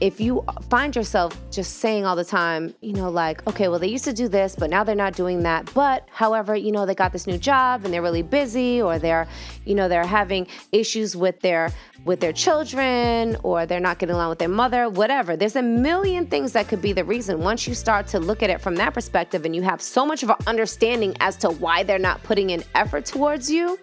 if 0.00 0.20
you 0.20 0.44
find 0.70 0.94
yourself 0.94 1.36
just 1.50 1.78
saying 1.78 2.06
all 2.06 2.14
the 2.14 2.24
time, 2.24 2.72
you 2.80 2.92
know, 2.92 3.10
like, 3.10 3.44
okay, 3.48 3.68
well, 3.68 3.78
they 3.78 3.88
used 3.88 4.04
to 4.04 4.12
do 4.12 4.28
this, 4.28 4.54
but 4.54 4.70
now 4.70 4.84
they're 4.84 4.94
not 4.94 5.14
doing 5.14 5.42
that. 5.42 5.72
But 5.74 6.08
however, 6.10 6.54
you 6.54 6.70
know, 6.70 6.86
they 6.86 6.94
got 6.94 7.12
this 7.12 7.26
new 7.26 7.38
job 7.38 7.84
and 7.84 7.92
they're 7.92 8.02
really 8.02 8.22
busy, 8.22 8.80
or 8.80 8.98
they're, 8.98 9.26
you 9.64 9.74
know, 9.74 9.88
they're 9.88 10.06
having 10.06 10.46
issues 10.72 11.16
with 11.16 11.40
their 11.40 11.72
with 12.04 12.20
their 12.20 12.32
children, 12.32 13.36
or 13.42 13.66
they're 13.66 13.80
not 13.80 13.98
getting 13.98 14.14
along 14.14 14.30
with 14.30 14.38
their 14.38 14.48
mother, 14.48 14.88
whatever. 14.88 15.36
There's 15.36 15.56
a 15.56 15.62
million 15.62 16.26
things 16.26 16.52
that 16.52 16.68
could 16.68 16.80
be 16.80 16.92
the 16.92 17.04
reason. 17.04 17.40
Once 17.40 17.66
you 17.66 17.74
start 17.74 18.06
to 18.08 18.20
look 18.20 18.42
at 18.42 18.50
it 18.50 18.60
from 18.60 18.76
that 18.76 18.94
perspective 18.94 19.44
and 19.44 19.54
you 19.54 19.62
have 19.62 19.82
so 19.82 20.06
much 20.06 20.22
of 20.22 20.30
an 20.30 20.36
understanding 20.46 21.16
as 21.20 21.36
to 21.38 21.50
why 21.50 21.82
they're 21.82 21.98
not 21.98 22.22
putting 22.22 22.50
in 22.50 22.62
effort 22.76 23.04
towards 23.04 23.50
you, 23.50 23.78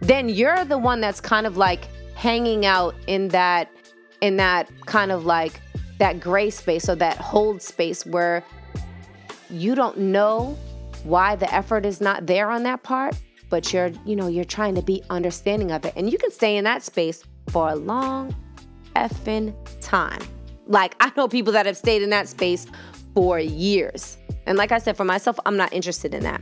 then 0.00 0.28
you're 0.28 0.64
the 0.66 0.76
one 0.76 1.00
that's 1.00 1.20
kind 1.20 1.46
of 1.46 1.56
like 1.56 1.88
hanging 2.14 2.66
out 2.66 2.94
in 3.06 3.28
that 3.28 3.70
in 4.24 4.36
that 4.38 4.70
kind 4.86 5.12
of 5.12 5.26
like 5.26 5.60
that 5.98 6.18
gray 6.18 6.50
space 6.50 6.88
or 6.88 6.94
that 6.96 7.16
hold 7.18 7.60
space 7.60 8.06
where 8.06 8.42
you 9.50 9.74
don't 9.74 9.98
know 9.98 10.56
why 11.04 11.36
the 11.36 11.52
effort 11.54 11.84
is 11.84 12.00
not 12.00 12.26
there 12.26 12.50
on 12.50 12.62
that 12.62 12.82
part 12.82 13.14
but 13.50 13.72
you're 13.72 13.92
you 14.04 14.16
know 14.16 14.26
you're 14.26 14.44
trying 14.58 14.74
to 14.74 14.82
be 14.82 15.02
understanding 15.10 15.70
of 15.70 15.84
it. 15.84 15.92
And 15.94 16.10
you 16.10 16.18
can 16.18 16.30
stay 16.30 16.56
in 16.56 16.64
that 16.64 16.82
space 16.82 17.22
for 17.50 17.68
a 17.68 17.76
long 17.76 18.34
effing 18.96 19.54
time. 19.80 20.20
Like 20.66 20.96
i 21.00 21.12
know 21.16 21.28
people 21.28 21.52
that 21.52 21.66
have 21.66 21.76
stayed 21.76 22.02
in 22.02 22.10
that 22.10 22.26
space 22.28 22.66
for 23.14 23.38
years. 23.38 24.16
And 24.46 24.56
like 24.58 24.72
i 24.72 24.78
said 24.78 24.96
for 24.96 25.04
myself 25.04 25.38
i'm 25.46 25.56
not 25.56 25.72
interested 25.72 26.14
in 26.14 26.22
that. 26.22 26.40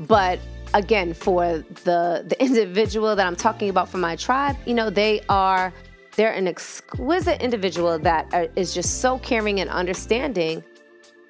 But 0.00 0.38
again 0.74 1.14
for 1.14 1.64
the 1.84 2.24
the 2.28 2.36
individual 2.48 3.16
that 3.16 3.26
i'm 3.26 3.36
talking 3.36 3.68
about 3.68 3.88
from 3.88 4.00
my 4.00 4.16
tribe 4.16 4.56
you 4.64 4.72
know 4.72 4.88
they 4.88 5.20
are 5.28 5.72
they're 6.16 6.32
an 6.32 6.46
exquisite 6.46 7.40
individual 7.40 7.98
that 7.98 8.52
is 8.56 8.74
just 8.74 9.00
so 9.00 9.18
caring 9.18 9.60
and 9.60 9.70
understanding. 9.70 10.62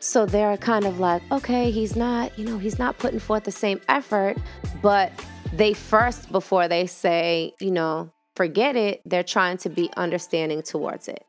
So 0.01 0.27
they're 0.27 0.57
kind 0.57 0.85
of 0.85 0.99
like, 0.99 1.23
okay, 1.31 1.71
he's 1.71 1.95
not, 1.95 2.37
you 2.37 2.45
know, 2.45 2.59
he's 2.59 2.79
not 2.79 2.99
putting 2.99 3.21
forth 3.21 3.45
the 3.45 3.53
same 3.53 3.81
effort, 3.88 4.37
but 4.83 5.12
they 5.53 5.75
first, 5.75 6.33
before 6.33 6.66
they 6.66 6.87
say, 6.87 7.55
you 7.61 7.71
know, 7.71 8.11
forget 8.35 8.75
it, 8.75 9.03
they're 9.05 9.23
trying 9.23 9.59
to 9.59 9.68
be 9.68 9.90
understanding 9.97 10.62
towards 10.62 11.07
it. 11.07 11.25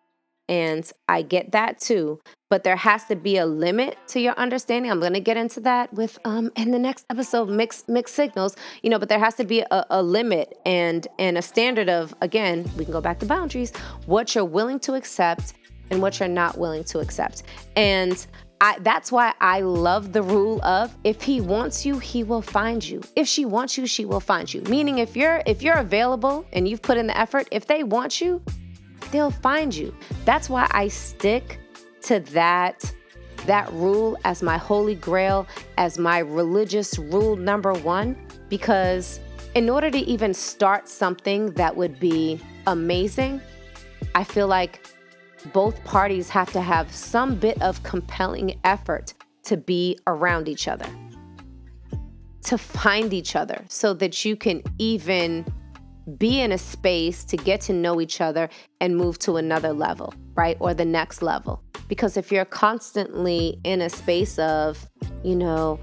And 0.49 0.89
I 1.07 1.21
get 1.21 1.51
that 1.53 1.79
too 1.79 2.19
but 2.53 2.63
there 2.63 2.75
has 2.75 3.03
to 3.05 3.15
be 3.15 3.37
a 3.37 3.45
limit 3.47 3.97
to 4.05 4.19
your 4.19 4.35
understanding. 4.35 4.91
I'm 4.91 4.99
going 4.99 5.13
to 5.13 5.19
get 5.19 5.37
into 5.37 5.59
that 5.61 5.91
with 5.91 6.19
um 6.23 6.51
in 6.55 6.69
the 6.69 6.77
next 6.77 7.03
episode 7.09 7.49
mixed 7.49 7.89
mixed 7.89 8.13
signals, 8.13 8.55
you 8.83 8.91
know, 8.91 8.99
but 8.99 9.09
there 9.09 9.17
has 9.17 9.33
to 9.37 9.43
be 9.43 9.61
a, 9.61 9.83
a 9.89 10.03
limit 10.03 10.55
and 10.63 11.07
and 11.17 11.35
a 11.35 11.41
standard 11.41 11.89
of 11.89 12.13
again, 12.21 12.69
we 12.77 12.83
can 12.83 12.91
go 12.93 13.01
back 13.01 13.17
to 13.21 13.25
boundaries, 13.25 13.75
what 14.05 14.35
you're 14.35 14.45
willing 14.45 14.79
to 14.81 14.93
accept 14.93 15.55
and 15.89 15.99
what 15.99 16.19
you're 16.19 16.29
not 16.29 16.59
willing 16.59 16.83
to 16.83 16.99
accept. 16.99 17.41
And 17.75 18.23
I, 18.61 18.77
that's 18.81 19.11
why 19.11 19.33
I 19.41 19.61
love 19.61 20.13
the 20.13 20.21
rule 20.21 20.63
of 20.63 20.95
if 21.03 21.23
he 21.23 21.41
wants 21.41 21.87
you, 21.87 21.97
he 21.97 22.23
will 22.23 22.43
find 22.43 22.87
you. 22.87 23.01
If 23.15 23.27
she 23.27 23.45
wants 23.45 23.79
you, 23.79 23.87
she 23.87 24.05
will 24.05 24.19
find 24.19 24.53
you. 24.53 24.61
Meaning 24.61 24.99
if 24.99 25.17
you're 25.17 25.41
if 25.47 25.63
you're 25.63 25.79
available 25.79 26.45
and 26.53 26.67
you've 26.67 26.83
put 26.83 26.99
in 26.99 27.07
the 27.07 27.17
effort, 27.17 27.47
if 27.51 27.65
they 27.65 27.83
want 27.83 28.21
you, 28.21 28.43
they'll 29.11 29.31
find 29.31 29.73
you. 29.73 29.95
That's 30.25 30.49
why 30.49 30.67
I 30.71 30.87
stick 30.87 31.59
to 32.03 32.19
that 32.19 32.93
that 33.45 33.71
rule 33.73 34.17
as 34.23 34.41
my 34.41 34.57
holy 34.57 34.95
grail, 34.95 35.45
as 35.77 35.99
my 35.99 36.19
religious 36.19 36.97
rule 36.97 37.35
number 37.35 37.73
1 37.73 38.15
because 38.49 39.19
in 39.55 39.69
order 39.69 39.91
to 39.91 39.99
even 39.99 40.33
start 40.33 40.87
something 40.87 41.51
that 41.53 41.75
would 41.75 41.99
be 41.99 42.39
amazing, 42.67 43.41
I 44.15 44.23
feel 44.23 44.47
like 44.47 44.85
both 45.51 45.83
parties 45.83 46.29
have 46.29 46.51
to 46.53 46.61
have 46.61 46.93
some 46.93 47.35
bit 47.35 47.61
of 47.61 47.83
compelling 47.83 48.59
effort 48.63 49.13
to 49.43 49.57
be 49.57 49.99
around 50.07 50.47
each 50.47 50.67
other, 50.67 50.87
to 52.43 52.57
find 52.57 53.13
each 53.13 53.35
other, 53.35 53.63
so 53.67 53.93
that 53.95 54.23
you 54.23 54.35
can 54.35 54.63
even 54.77 55.45
be 56.17 56.41
in 56.41 56.51
a 56.51 56.57
space 56.57 57.23
to 57.25 57.37
get 57.37 57.61
to 57.61 57.73
know 57.73 58.01
each 58.01 58.21
other 58.21 58.49
and 58.81 58.97
move 58.97 59.19
to 59.19 59.37
another 59.37 59.73
level, 59.73 60.13
right? 60.35 60.57
Or 60.59 60.73
the 60.73 60.85
next 60.85 61.21
level. 61.21 61.63
Because 61.87 62.17
if 62.17 62.31
you're 62.31 62.45
constantly 62.45 63.59
in 63.63 63.81
a 63.81 63.89
space 63.89 64.39
of, 64.39 64.87
you 65.23 65.35
know, 65.35 65.79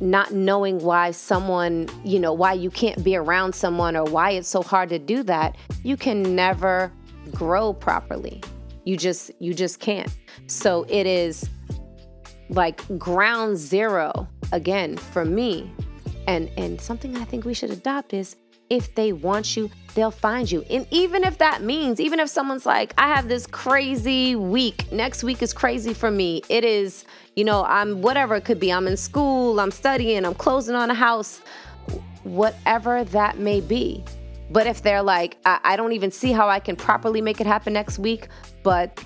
not 0.00 0.32
knowing 0.32 0.78
why 0.78 1.12
someone, 1.12 1.88
you 2.04 2.18
know, 2.18 2.32
why 2.32 2.52
you 2.52 2.70
can't 2.70 3.02
be 3.04 3.14
around 3.16 3.54
someone 3.54 3.96
or 3.96 4.04
why 4.04 4.30
it's 4.30 4.48
so 4.48 4.62
hard 4.62 4.88
to 4.88 4.98
do 4.98 5.22
that, 5.22 5.56
you 5.84 5.96
can 5.96 6.34
never 6.34 6.92
grow 7.30 7.72
properly. 7.72 8.42
You 8.84 8.96
just 8.96 9.30
you 9.38 9.54
just 9.54 9.78
can't. 9.78 10.12
So 10.48 10.84
it 10.88 11.06
is 11.06 11.48
like 12.48 12.82
ground 12.98 13.56
zero 13.56 14.28
again 14.50 14.96
for 14.96 15.24
me. 15.24 15.72
And 16.26 16.50
and 16.56 16.80
something 16.80 17.16
I 17.16 17.24
think 17.24 17.44
we 17.44 17.54
should 17.54 17.70
adopt 17.70 18.12
is 18.12 18.36
if 18.72 18.94
they 18.94 19.12
want 19.12 19.54
you, 19.54 19.70
they'll 19.94 20.10
find 20.10 20.50
you. 20.50 20.64
And 20.70 20.86
even 20.90 21.24
if 21.24 21.36
that 21.36 21.62
means, 21.62 22.00
even 22.00 22.18
if 22.18 22.30
someone's 22.30 22.64
like, 22.64 22.94
I 22.96 23.06
have 23.14 23.28
this 23.28 23.46
crazy 23.46 24.34
week, 24.34 24.90
next 24.90 25.22
week 25.22 25.42
is 25.42 25.52
crazy 25.52 25.92
for 25.92 26.10
me. 26.10 26.40
It 26.48 26.64
is, 26.64 27.04
you 27.36 27.44
know, 27.44 27.64
I'm 27.66 28.00
whatever 28.00 28.34
it 28.34 28.46
could 28.46 28.58
be. 28.58 28.72
I'm 28.72 28.86
in 28.86 28.96
school, 28.96 29.60
I'm 29.60 29.70
studying, 29.70 30.24
I'm 30.24 30.34
closing 30.34 30.74
on 30.74 30.90
a 30.90 30.94
house, 30.94 31.42
whatever 32.22 33.04
that 33.04 33.36
may 33.36 33.60
be. 33.60 34.02
But 34.50 34.66
if 34.66 34.82
they're 34.82 35.02
like, 35.02 35.36
I, 35.44 35.60
I 35.62 35.76
don't 35.76 35.92
even 35.92 36.10
see 36.10 36.32
how 36.32 36.48
I 36.48 36.58
can 36.58 36.74
properly 36.74 37.20
make 37.20 37.42
it 37.42 37.46
happen 37.46 37.74
next 37.74 37.98
week, 37.98 38.28
but 38.62 39.04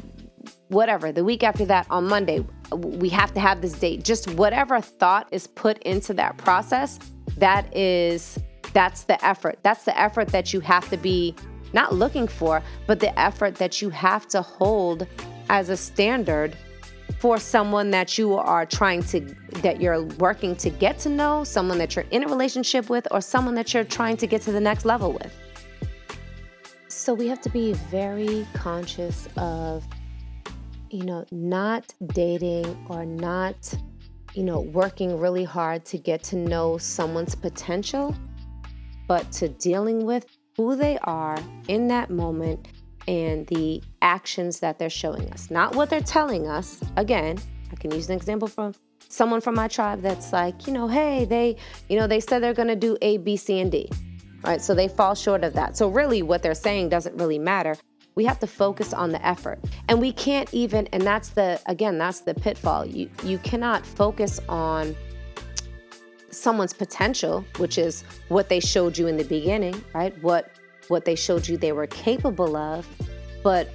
whatever, 0.68 1.10
the 1.10 1.24
week 1.24 1.42
after 1.42 1.64
that 1.64 1.88
on 1.90 2.06
Monday, 2.06 2.46
we 2.72 3.08
have 3.08 3.34
to 3.34 3.40
have 3.40 3.62
this 3.62 3.72
date. 3.72 4.04
Just 4.04 4.30
whatever 4.34 4.80
thought 4.80 5.26
is 5.32 5.48
put 5.48 5.78
into 5.78 6.14
that 6.14 6.36
process, 6.36 7.00
that 7.36 7.76
is 7.76 8.38
that's 8.76 9.04
the 9.04 9.24
effort. 9.24 9.58
That's 9.62 9.84
the 9.84 9.98
effort 9.98 10.28
that 10.28 10.52
you 10.52 10.60
have 10.60 10.86
to 10.90 10.98
be 10.98 11.34
not 11.72 11.94
looking 11.94 12.28
for, 12.28 12.62
but 12.86 13.00
the 13.00 13.18
effort 13.18 13.54
that 13.54 13.80
you 13.80 13.88
have 13.88 14.28
to 14.28 14.42
hold 14.42 15.06
as 15.48 15.70
a 15.70 15.76
standard 15.78 16.54
for 17.18 17.38
someone 17.38 17.90
that 17.92 18.18
you 18.18 18.34
are 18.34 18.66
trying 18.66 19.02
to 19.04 19.20
that 19.62 19.80
you're 19.80 20.02
working 20.18 20.54
to 20.56 20.68
get 20.68 20.98
to 20.98 21.08
know, 21.08 21.42
someone 21.42 21.78
that 21.78 21.96
you're 21.96 22.04
in 22.10 22.22
a 22.24 22.28
relationship 22.28 22.90
with 22.90 23.08
or 23.10 23.22
someone 23.22 23.54
that 23.54 23.72
you're 23.72 23.82
trying 23.82 24.18
to 24.18 24.26
get 24.26 24.42
to 24.42 24.52
the 24.52 24.60
next 24.60 24.84
level 24.84 25.10
with. 25.10 25.32
So 26.88 27.14
we 27.14 27.28
have 27.28 27.40
to 27.42 27.48
be 27.48 27.72
very 27.72 28.46
conscious 28.52 29.26
of 29.38 29.86
you 30.90 31.04
know, 31.04 31.24
not 31.30 31.94
dating 32.08 32.66
or 32.90 33.06
not 33.06 33.56
you 34.34 34.42
know, 34.42 34.60
working 34.60 35.18
really 35.18 35.44
hard 35.44 35.82
to 35.86 35.96
get 35.96 36.22
to 36.24 36.36
know 36.36 36.76
someone's 36.76 37.34
potential 37.34 38.14
but 39.06 39.30
to 39.32 39.48
dealing 39.48 40.04
with 40.04 40.26
who 40.56 40.76
they 40.76 40.98
are 41.04 41.38
in 41.68 41.88
that 41.88 42.10
moment 42.10 42.68
and 43.08 43.46
the 43.48 43.82
actions 44.02 44.60
that 44.60 44.78
they're 44.78 44.90
showing 44.90 45.30
us, 45.32 45.50
not 45.50 45.74
what 45.76 45.90
they're 45.90 46.00
telling 46.00 46.46
us. 46.46 46.82
Again, 46.96 47.38
I 47.70 47.76
can 47.76 47.92
use 47.92 48.08
an 48.08 48.16
example 48.16 48.48
from 48.48 48.74
someone 49.08 49.40
from 49.40 49.54
my 49.54 49.68
tribe 49.68 50.00
that's 50.00 50.32
like, 50.32 50.66
you 50.66 50.72
know, 50.72 50.88
hey, 50.88 51.24
they, 51.24 51.56
you 51.88 51.98
know, 51.98 52.06
they 52.06 52.20
said 52.20 52.42
they're 52.42 52.54
going 52.54 52.68
to 52.68 52.76
do 52.76 52.96
A, 53.02 53.18
B, 53.18 53.36
C, 53.36 53.60
and 53.60 53.70
D. 53.70 53.88
All 54.44 54.52
right, 54.52 54.60
So 54.60 54.74
they 54.74 54.88
fall 54.88 55.14
short 55.14 55.44
of 55.44 55.54
that. 55.54 55.76
So 55.76 55.88
really 55.88 56.22
what 56.22 56.42
they're 56.42 56.54
saying 56.54 56.88
doesn't 56.88 57.16
really 57.16 57.38
matter. 57.38 57.76
We 58.14 58.24
have 58.24 58.38
to 58.40 58.46
focus 58.46 58.92
on 58.94 59.12
the 59.12 59.24
effort. 59.26 59.58
And 59.88 60.00
we 60.00 60.12
can't 60.12 60.52
even 60.54 60.86
and 60.88 61.02
that's 61.02 61.30
the 61.30 61.60
again, 61.66 61.98
that's 61.98 62.20
the 62.20 62.32
pitfall. 62.34 62.86
You 62.86 63.10
you 63.22 63.38
cannot 63.38 63.84
focus 63.84 64.40
on 64.48 64.96
someone's 66.36 66.72
potential, 66.72 67.44
which 67.58 67.78
is 67.78 68.04
what 68.28 68.48
they 68.48 68.60
showed 68.60 68.96
you 68.96 69.06
in 69.06 69.16
the 69.16 69.24
beginning, 69.24 69.82
right? 69.94 70.16
What 70.22 70.50
what 70.88 71.04
they 71.04 71.16
showed 71.16 71.48
you 71.48 71.56
they 71.56 71.72
were 71.72 71.86
capable 71.86 72.56
of. 72.56 72.86
But 73.42 73.68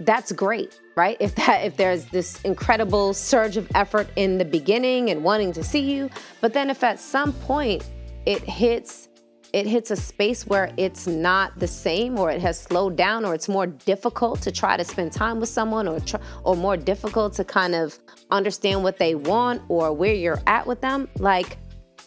that's 0.00 0.30
great, 0.32 0.80
right? 0.96 1.16
If 1.20 1.34
that 1.36 1.64
if 1.64 1.76
there's 1.76 2.04
this 2.06 2.40
incredible 2.42 3.14
surge 3.14 3.56
of 3.56 3.68
effort 3.74 4.08
in 4.16 4.38
the 4.38 4.44
beginning 4.44 5.10
and 5.10 5.24
wanting 5.24 5.52
to 5.52 5.64
see 5.64 5.92
you, 5.92 6.10
but 6.40 6.52
then 6.52 6.70
if 6.70 6.84
at 6.84 7.00
some 7.00 7.32
point 7.32 7.84
it 8.26 8.42
hits 8.42 9.08
it 9.54 9.66
hits 9.66 9.90
a 9.90 9.96
space 9.96 10.46
where 10.46 10.70
it's 10.76 11.06
not 11.06 11.58
the 11.58 11.66
same 11.66 12.18
or 12.18 12.30
it 12.30 12.40
has 12.40 12.60
slowed 12.60 12.96
down 12.96 13.24
or 13.24 13.34
it's 13.34 13.48
more 13.48 13.66
difficult 13.66 14.42
to 14.42 14.52
try 14.52 14.76
to 14.76 14.84
spend 14.84 15.10
time 15.10 15.40
with 15.40 15.48
someone 15.48 15.88
or 15.88 16.00
tr- 16.00 16.18
or 16.44 16.54
more 16.54 16.76
difficult 16.76 17.32
to 17.32 17.44
kind 17.44 17.74
of 17.74 17.98
understand 18.30 18.82
what 18.82 18.98
they 18.98 19.14
want 19.14 19.62
or 19.68 19.92
where 19.92 20.12
you're 20.12 20.40
at 20.46 20.66
with 20.66 20.82
them 20.82 21.08
like 21.18 21.56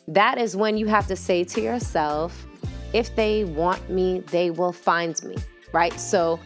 that 0.07 0.37
is 0.37 0.55
when 0.55 0.77
you 0.77 0.87
have 0.87 1.07
to 1.07 1.15
say 1.15 1.43
to 1.45 1.61
yourself, 1.61 2.45
if 2.93 3.15
they 3.15 3.45
want 3.45 3.89
me, 3.89 4.19
they 4.31 4.51
will 4.51 4.73
find 4.73 5.21
me, 5.23 5.37
right? 5.71 5.97
So, 5.99 6.39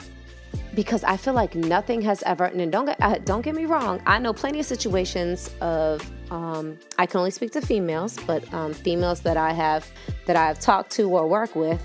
because 0.74 1.04
I 1.04 1.18
feel 1.18 1.34
like 1.34 1.56
nothing 1.56 2.02
has 2.02 2.22
ever, 2.24 2.46
and 2.46 2.72
don't 2.72 2.86
get, 2.86 3.02
uh, 3.02 3.18
don't 3.20 3.42
get 3.42 3.56
me 3.56 3.66
wrong, 3.66 4.02
I 4.06 4.20
know 4.20 4.34
plenty 4.34 4.60
of 4.60 4.66
situations 4.66 5.50
of, 5.62 6.10
um, 6.32 6.78
I 6.98 7.06
can 7.06 7.20
only 7.20 7.32
speak 7.32 7.52
to 7.52 7.62
females, 7.62 8.18
but 8.28 8.52
um, 8.54 8.74
females 8.74 9.22
that 9.22 9.38
I 9.38 9.54
have, 9.54 9.90
that 10.26 10.36
I 10.36 10.46
have 10.48 10.60
talked 10.60 10.92
to 10.92 11.10
or 11.10 11.28
work 11.28 11.56
with 11.56 11.82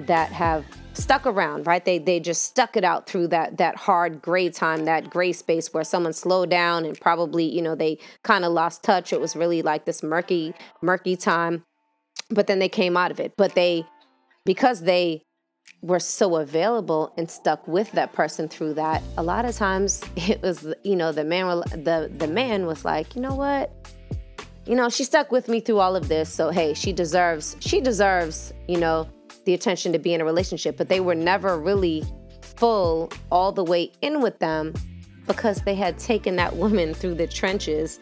that 0.00 0.30
have 0.32 0.64
stuck 0.98 1.26
around, 1.26 1.66
right? 1.66 1.84
They 1.84 1.98
they 1.98 2.20
just 2.20 2.42
stuck 2.44 2.76
it 2.76 2.84
out 2.84 3.06
through 3.06 3.28
that 3.28 3.58
that 3.58 3.76
hard 3.76 4.20
gray 4.20 4.50
time, 4.50 4.84
that 4.84 5.10
gray 5.10 5.32
space 5.32 5.72
where 5.72 5.84
someone 5.84 6.12
slowed 6.12 6.50
down 6.50 6.84
and 6.84 7.00
probably, 7.00 7.44
you 7.44 7.62
know, 7.62 7.74
they 7.74 7.98
kind 8.24 8.44
of 8.44 8.52
lost 8.52 8.82
touch. 8.82 9.12
It 9.12 9.20
was 9.20 9.36
really 9.36 9.62
like 9.62 9.84
this 9.84 10.02
murky 10.02 10.54
murky 10.82 11.16
time. 11.16 11.64
But 12.30 12.46
then 12.46 12.58
they 12.58 12.68
came 12.68 12.96
out 12.96 13.10
of 13.10 13.20
it. 13.20 13.34
But 13.36 13.54
they 13.54 13.86
because 14.44 14.82
they 14.82 15.22
were 15.82 16.00
so 16.00 16.36
available 16.36 17.12
and 17.16 17.30
stuck 17.30 17.66
with 17.68 17.92
that 17.92 18.12
person 18.12 18.48
through 18.48 18.74
that, 18.74 19.02
a 19.16 19.22
lot 19.22 19.44
of 19.44 19.54
times 19.54 20.02
it 20.16 20.42
was, 20.42 20.74
you 20.82 20.96
know, 20.96 21.12
the 21.12 21.24
man 21.24 21.46
the 21.70 22.12
the 22.16 22.28
man 22.28 22.66
was 22.66 22.84
like, 22.84 23.14
"You 23.14 23.22
know 23.22 23.34
what? 23.34 23.70
You 24.66 24.74
know, 24.74 24.90
she 24.90 25.04
stuck 25.04 25.32
with 25.32 25.48
me 25.48 25.60
through 25.60 25.78
all 25.78 25.96
of 25.96 26.08
this, 26.08 26.28
so 26.28 26.50
hey, 26.50 26.74
she 26.74 26.92
deserves 26.92 27.56
she 27.60 27.80
deserves, 27.80 28.52
you 28.66 28.78
know, 28.78 29.08
the 29.48 29.54
attention 29.54 29.92
to 29.94 29.98
be 29.98 30.12
in 30.12 30.20
a 30.20 30.24
relationship, 30.26 30.76
but 30.76 30.90
they 30.90 31.00
were 31.00 31.14
never 31.14 31.58
really 31.58 32.04
full 32.42 33.10
all 33.32 33.50
the 33.50 33.64
way 33.64 33.90
in 34.02 34.20
with 34.20 34.38
them 34.40 34.74
because 35.26 35.62
they 35.62 35.74
had 35.74 35.98
taken 35.98 36.36
that 36.36 36.54
woman 36.62 36.92
through 36.92 37.14
the 37.14 37.26
trenches. 37.26 37.98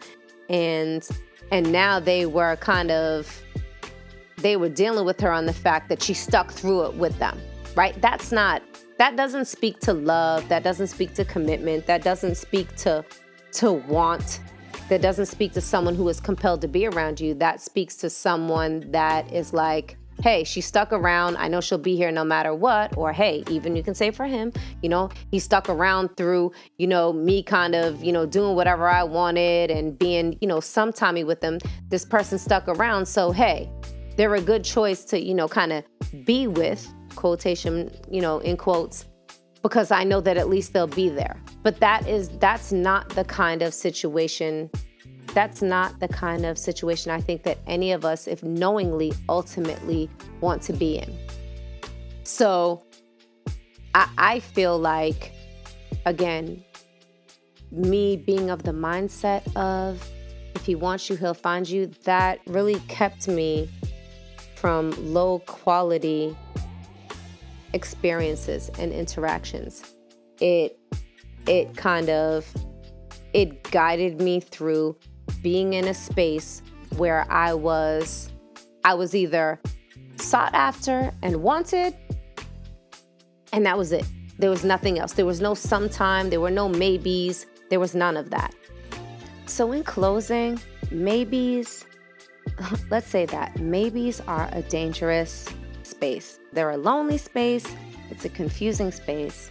And 0.49 1.07
and 1.51 1.71
now 1.71 1.99
they 1.99 2.25
were 2.25 2.57
kind 2.57 2.91
of 2.91 3.41
they 4.37 4.57
were 4.57 4.69
dealing 4.69 5.05
with 5.05 5.19
her 5.21 5.31
on 5.31 5.45
the 5.45 5.53
fact 5.53 5.87
that 5.89 6.03
she 6.03 6.13
stuck 6.13 6.51
through 6.51 6.85
it 6.85 6.93
with 6.95 7.17
them 7.17 7.39
right? 7.77 8.01
That's 8.01 8.31
not 8.31 8.61
that 8.97 9.15
doesn't 9.15 9.45
speak 9.45 9.79
to 9.81 9.93
love. 9.93 10.49
That 10.49 10.63
doesn't 10.63 10.87
speak 10.87 11.13
to 11.13 11.23
commitment. 11.23 11.85
That 11.85 12.03
doesn't 12.03 12.35
speak 12.35 12.75
to 12.77 13.05
to 13.53 13.71
want. 13.71 14.41
That 14.89 15.01
doesn't 15.01 15.27
speak 15.27 15.53
to 15.53 15.61
someone 15.61 15.95
who 15.95 16.09
is 16.09 16.19
compelled 16.19 16.61
to 16.61 16.67
be 16.67 16.87
around 16.87 17.21
you. 17.21 17.33
That 17.35 17.61
speaks 17.61 17.95
to 17.97 18.09
someone 18.09 18.91
that 18.91 19.31
is 19.31 19.53
like 19.53 19.96
hey, 20.21 20.43
she 20.43 20.61
stuck 20.61 20.91
around. 20.91 21.37
I 21.37 21.47
know 21.47 21.61
she'll 21.61 21.77
be 21.77 21.95
here 21.95 22.11
no 22.11 22.23
matter 22.23 22.53
what. 22.53 22.97
Or 22.97 23.13
hey, 23.13 23.43
even 23.49 23.75
you 23.75 23.83
can 23.83 23.93
say 23.93 24.11
for 24.11 24.25
him, 24.25 24.51
you 24.81 24.89
know, 24.89 25.09
he 25.31 25.39
stuck 25.39 25.69
around 25.69 26.15
through, 26.17 26.51
you 26.77 26.87
know, 26.87 27.13
me 27.13 27.43
kind 27.43 27.75
of, 27.75 28.03
you 28.03 28.11
know, 28.11 28.25
doing 28.25 28.55
whatever 28.55 28.87
I 28.87 29.03
wanted 29.03 29.71
and 29.71 29.97
being, 29.97 30.37
you 30.41 30.47
know, 30.47 30.59
some 30.59 30.91
Tommy 30.91 31.23
with 31.23 31.41
them. 31.41 31.59
This 31.89 32.05
person 32.05 32.37
stuck 32.37 32.67
around. 32.67 33.07
So 33.07 33.31
hey, 33.31 33.69
they're 34.15 34.35
a 34.35 34.41
good 34.41 34.63
choice 34.63 35.03
to, 35.05 35.19
you 35.19 35.33
know, 35.33 35.47
kind 35.47 35.71
of 35.71 35.83
be 36.25 36.47
with, 36.47 36.87
quotation, 37.15 37.91
you 38.09 38.21
know, 38.21 38.39
in 38.39 38.57
quotes, 38.57 39.05
because 39.61 39.91
I 39.91 40.03
know 40.03 40.21
that 40.21 40.37
at 40.37 40.49
least 40.49 40.73
they'll 40.73 40.87
be 40.87 41.09
there. 41.09 41.41
But 41.63 41.79
that 41.79 42.07
is 42.07 42.29
that's 42.39 42.71
not 42.71 43.09
the 43.09 43.25
kind 43.25 43.61
of 43.61 43.73
situation 43.73 44.69
that's 45.37 45.61
not 45.61 45.99
the 45.99 46.07
kind 46.07 46.47
of 46.47 46.57
situation 46.57 47.11
I 47.11 47.21
think 47.21 47.43
that 47.43 47.59
any 47.67 47.91
of 47.91 48.03
us, 48.03 48.25
if 48.25 48.41
knowingly, 48.41 49.13
ultimately 49.29 50.09
want 50.41 50.63
to 50.63 50.73
be 50.73 50.97
in. 50.97 51.15
So 52.23 52.83
I, 53.93 54.09
I 54.17 54.39
feel 54.39 54.79
like, 54.79 55.33
again, 56.07 56.63
me 57.69 58.17
being 58.17 58.49
of 58.49 58.63
the 58.63 58.71
mindset 58.71 59.43
of 59.55 60.03
if 60.55 60.65
he 60.65 60.73
wants 60.73 61.07
you, 61.07 61.15
he'll 61.15 61.35
find 61.35 61.69
you, 61.69 61.85
that 62.05 62.39
really 62.47 62.79
kept 62.87 63.27
me 63.27 63.69
from 64.55 64.89
low 65.13 65.37
quality 65.45 66.35
experiences 67.73 68.71
and 68.79 68.91
interactions. 68.91 69.83
It 70.41 70.79
it 71.45 71.77
kind 71.77 72.09
of 72.09 72.51
it 73.33 73.69
guided 73.69 74.19
me 74.19 74.39
through 74.39 74.97
being 75.41 75.73
in 75.73 75.87
a 75.87 75.93
space 75.93 76.61
where 76.97 77.25
I 77.31 77.53
was 77.53 78.31
I 78.83 78.93
was 78.93 79.13
either 79.15 79.59
sought 80.15 80.53
after 80.53 81.11
and 81.21 81.37
wanted 81.43 81.93
and 83.53 83.65
that 83.65 83.77
was 83.77 83.91
it. 83.91 84.05
There 84.39 84.49
was 84.49 84.63
nothing 84.63 84.99
else. 84.99 85.13
There 85.13 85.25
was 85.25 85.41
no 85.41 85.53
sometime, 85.53 86.29
there 86.29 86.41
were 86.41 86.51
no 86.51 86.69
maybes, 86.69 87.45
there 87.69 87.79
was 87.79 87.95
none 87.95 88.17
of 88.17 88.29
that. 88.29 88.53
So 89.45 89.71
in 89.71 89.83
closing, 89.83 90.59
maybes 90.91 91.85
let's 92.89 93.07
say 93.07 93.25
that 93.25 93.59
maybes 93.59 94.21
are 94.21 94.49
a 94.51 94.61
dangerous 94.61 95.47
space. 95.83 96.39
They're 96.53 96.71
a 96.71 96.77
lonely 96.77 97.17
space, 97.17 97.65
it's 98.09 98.25
a 98.25 98.29
confusing 98.29 98.91
space. 98.91 99.49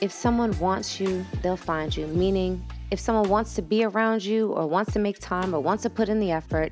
If 0.00 0.10
someone 0.10 0.58
wants 0.58 1.00
you, 1.00 1.24
they'll 1.42 1.56
find 1.56 1.96
you, 1.96 2.06
meaning 2.08 2.64
if 2.92 3.00
someone 3.00 3.26
wants 3.30 3.54
to 3.54 3.62
be 3.62 3.84
around 3.84 4.22
you 4.22 4.52
or 4.52 4.66
wants 4.66 4.92
to 4.92 4.98
make 4.98 5.18
time 5.18 5.54
or 5.54 5.60
wants 5.60 5.82
to 5.82 5.88
put 5.88 6.10
in 6.10 6.20
the 6.20 6.30
effort, 6.30 6.70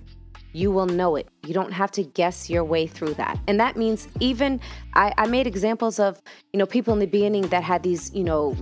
you 0.53 0.71
will 0.71 0.85
know 0.85 1.17
it. 1.17 1.27
You 1.47 1.55
don't 1.55 1.73
have 1.73 1.91
to 1.93 2.03
guess 2.03 2.51
your 2.51 2.63
way 2.63 2.87
through 2.87 3.15
that. 3.15 3.39
And 3.49 3.59
that 3.59 3.79
means 3.79 4.07
even 4.21 4.61
I, 4.93 5.15
I 5.17 5.27
made 5.27 5.47
examples 5.47 5.99
of, 5.99 6.21
you 6.53 6.59
know, 6.59 6.67
people 6.67 6.93
in 6.93 7.01
the 7.01 7.07
beginning 7.07 7.49
that 7.49 7.63
had 7.63 7.83
these, 7.83 8.13
you 8.13 8.23
know, 8.23 8.55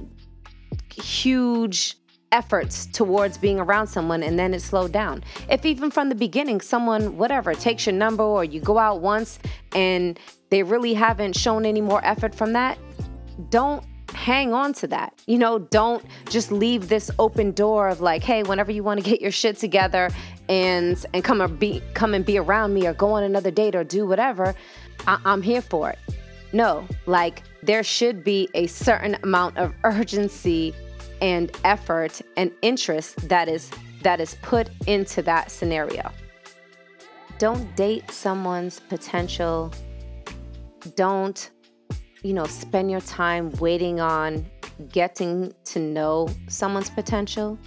huge 0.94 1.96
efforts 2.30 2.86
towards 2.86 3.36
being 3.36 3.58
around 3.58 3.88
someone 3.88 4.22
and 4.22 4.38
then 4.38 4.54
it 4.54 4.62
slowed 4.62 4.92
down. 4.92 5.24
If 5.50 5.66
even 5.66 5.90
from 5.90 6.10
the 6.10 6.14
beginning, 6.14 6.60
someone, 6.60 7.16
whatever, 7.16 7.54
takes 7.54 7.86
your 7.86 7.94
number 7.96 8.22
or 8.22 8.44
you 8.44 8.60
go 8.60 8.78
out 8.78 9.00
once 9.00 9.40
and 9.74 10.16
they 10.50 10.62
really 10.62 10.94
haven't 10.94 11.36
shown 11.36 11.66
any 11.66 11.80
more 11.80 12.04
effort 12.04 12.36
from 12.36 12.52
that, 12.52 12.78
don't 13.50 13.82
hang 14.18 14.52
on 14.52 14.72
to 14.74 14.86
that. 14.88 15.12
You 15.26 15.38
know, 15.38 15.58
don't 15.58 16.04
just 16.28 16.50
leave 16.50 16.88
this 16.88 17.10
open 17.18 17.52
door 17.52 17.88
of 17.88 18.00
like, 18.00 18.22
hey, 18.22 18.42
whenever 18.42 18.72
you 18.72 18.82
want 18.82 19.02
to 19.02 19.08
get 19.08 19.20
your 19.20 19.30
shit 19.30 19.56
together 19.56 20.10
and 20.48 21.04
and 21.14 21.22
come 21.22 21.40
and 21.40 21.58
be 21.58 21.80
come 21.94 22.14
and 22.14 22.24
be 22.24 22.36
around 22.38 22.74
me 22.74 22.86
or 22.86 22.94
go 22.94 23.12
on 23.12 23.22
another 23.22 23.50
date 23.50 23.74
or 23.74 23.84
do 23.84 24.06
whatever, 24.06 24.54
I- 25.06 25.20
I'm 25.24 25.42
here 25.42 25.62
for 25.62 25.90
it. 25.90 25.98
No, 26.52 26.86
like 27.06 27.42
there 27.62 27.82
should 27.82 28.24
be 28.24 28.48
a 28.54 28.66
certain 28.66 29.16
amount 29.22 29.56
of 29.58 29.72
urgency 29.84 30.74
and 31.20 31.50
effort 31.64 32.20
and 32.36 32.50
interest 32.62 33.28
that 33.28 33.48
is 33.48 33.70
that 34.02 34.20
is 34.20 34.36
put 34.42 34.70
into 34.86 35.22
that 35.22 35.50
scenario. 35.50 36.10
Don't 37.38 37.74
date 37.76 38.10
someone's 38.10 38.80
potential. 38.80 39.72
Don't 40.96 41.50
you 42.22 42.32
know, 42.32 42.44
spend 42.44 42.90
your 42.90 43.00
time 43.00 43.50
waiting 43.52 44.00
on 44.00 44.46
getting 44.90 45.52
to 45.64 45.78
know 45.78 46.28
someone's 46.48 46.90
potential. 46.90 47.58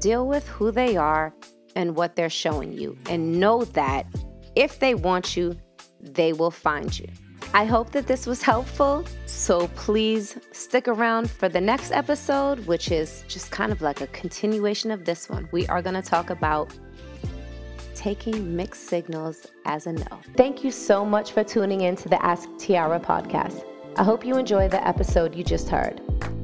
Deal 0.00 0.26
with 0.26 0.46
who 0.48 0.70
they 0.70 0.96
are 0.96 1.34
and 1.74 1.96
what 1.96 2.16
they're 2.16 2.30
showing 2.30 2.72
you 2.72 2.96
and 3.08 3.38
know 3.38 3.64
that 3.64 4.06
if 4.54 4.78
they 4.78 4.94
want 4.94 5.36
you, 5.36 5.56
they 6.00 6.32
will 6.32 6.50
find 6.50 6.98
you. 6.98 7.06
I 7.54 7.64
hope 7.64 7.92
that 7.92 8.06
this 8.06 8.26
was 8.26 8.42
helpful. 8.42 9.04
So 9.26 9.68
please 9.68 10.38
stick 10.52 10.88
around 10.88 11.30
for 11.30 11.48
the 11.48 11.60
next 11.60 11.92
episode, 11.92 12.66
which 12.66 12.90
is 12.90 13.24
just 13.28 13.50
kind 13.50 13.72
of 13.72 13.80
like 13.80 14.00
a 14.00 14.06
continuation 14.08 14.90
of 14.90 15.04
this 15.04 15.28
one. 15.28 15.48
We 15.52 15.66
are 15.68 15.82
going 15.82 15.94
to 15.94 16.02
talk 16.02 16.30
about 16.30 16.76
taking 17.94 18.56
mixed 18.56 18.88
signals 18.88 19.46
as 19.64 19.86
a 19.86 19.92
no. 19.92 20.20
Thank 20.36 20.64
you 20.64 20.70
so 20.70 21.04
much 21.04 21.32
for 21.32 21.44
tuning 21.44 21.82
in 21.82 21.96
to 21.96 22.08
the 22.08 22.22
Ask 22.24 22.48
Tiara 22.58 23.00
podcast. 23.00 23.64
I 23.98 24.04
hope 24.04 24.26
you 24.26 24.36
enjoy 24.36 24.68
the 24.68 24.86
episode 24.86 25.34
you 25.34 25.42
just 25.42 25.70
heard. 25.70 26.02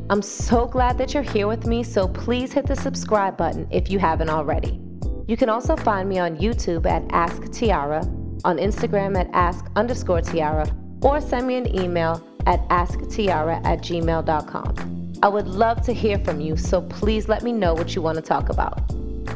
I'm 0.08 0.22
so 0.22 0.66
glad 0.66 0.96
that 0.96 1.12
you're 1.12 1.22
here 1.22 1.46
with 1.46 1.66
me, 1.66 1.82
so 1.82 2.08
please 2.08 2.50
hit 2.50 2.66
the 2.66 2.74
subscribe 2.74 3.36
button 3.36 3.66
if 3.70 3.90
you 3.90 3.98
haven't 3.98 4.30
already. 4.30 4.80
You 5.28 5.36
can 5.36 5.50
also 5.50 5.76
find 5.76 6.08
me 6.08 6.18
on 6.18 6.38
YouTube 6.38 6.86
at 6.86 7.04
Ask 7.10 7.52
Tiara, 7.52 8.00
on 8.46 8.56
Instagram 8.56 9.18
at 9.20 9.28
Ask 9.34 9.66
underscore 9.76 10.22
Tiara, 10.22 10.66
or 11.02 11.20
send 11.20 11.46
me 11.46 11.56
an 11.56 11.78
email 11.78 12.26
at 12.46 12.66
asktiara 12.70 13.62
at 13.66 13.80
gmail.com. 13.80 15.12
I 15.22 15.28
would 15.28 15.46
love 15.46 15.82
to 15.82 15.92
hear 15.92 16.18
from 16.20 16.40
you, 16.40 16.56
so 16.56 16.80
please 16.80 17.28
let 17.28 17.42
me 17.42 17.52
know 17.52 17.74
what 17.74 17.94
you 17.94 18.00
want 18.00 18.16
to 18.16 18.22
talk 18.22 18.48
about. 18.48 18.82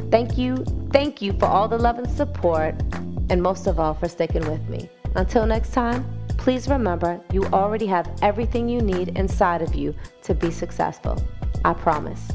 Thank 0.09 0.39
you, 0.39 0.65
thank 0.91 1.21
you 1.21 1.33
for 1.33 1.45
all 1.45 1.67
the 1.67 1.77
love 1.77 1.99
and 1.99 2.09
support, 2.09 2.73
and 3.29 3.43
most 3.43 3.67
of 3.67 3.79
all 3.79 3.93
for 3.93 4.09
sticking 4.09 4.49
with 4.49 4.67
me. 4.67 4.89
Until 5.15 5.45
next 5.45 5.71
time, 5.71 6.16
please 6.47 6.69
remember 6.69 7.19
you 7.33 7.43
already 7.47 7.85
have 7.85 8.09
everything 8.21 8.69
you 8.69 8.79
need 8.79 9.09
inside 9.17 9.61
of 9.61 9.75
you 9.75 9.93
to 10.21 10.33
be 10.33 10.49
successful. 10.49 11.21
I 11.65 11.73
promise. 11.73 12.25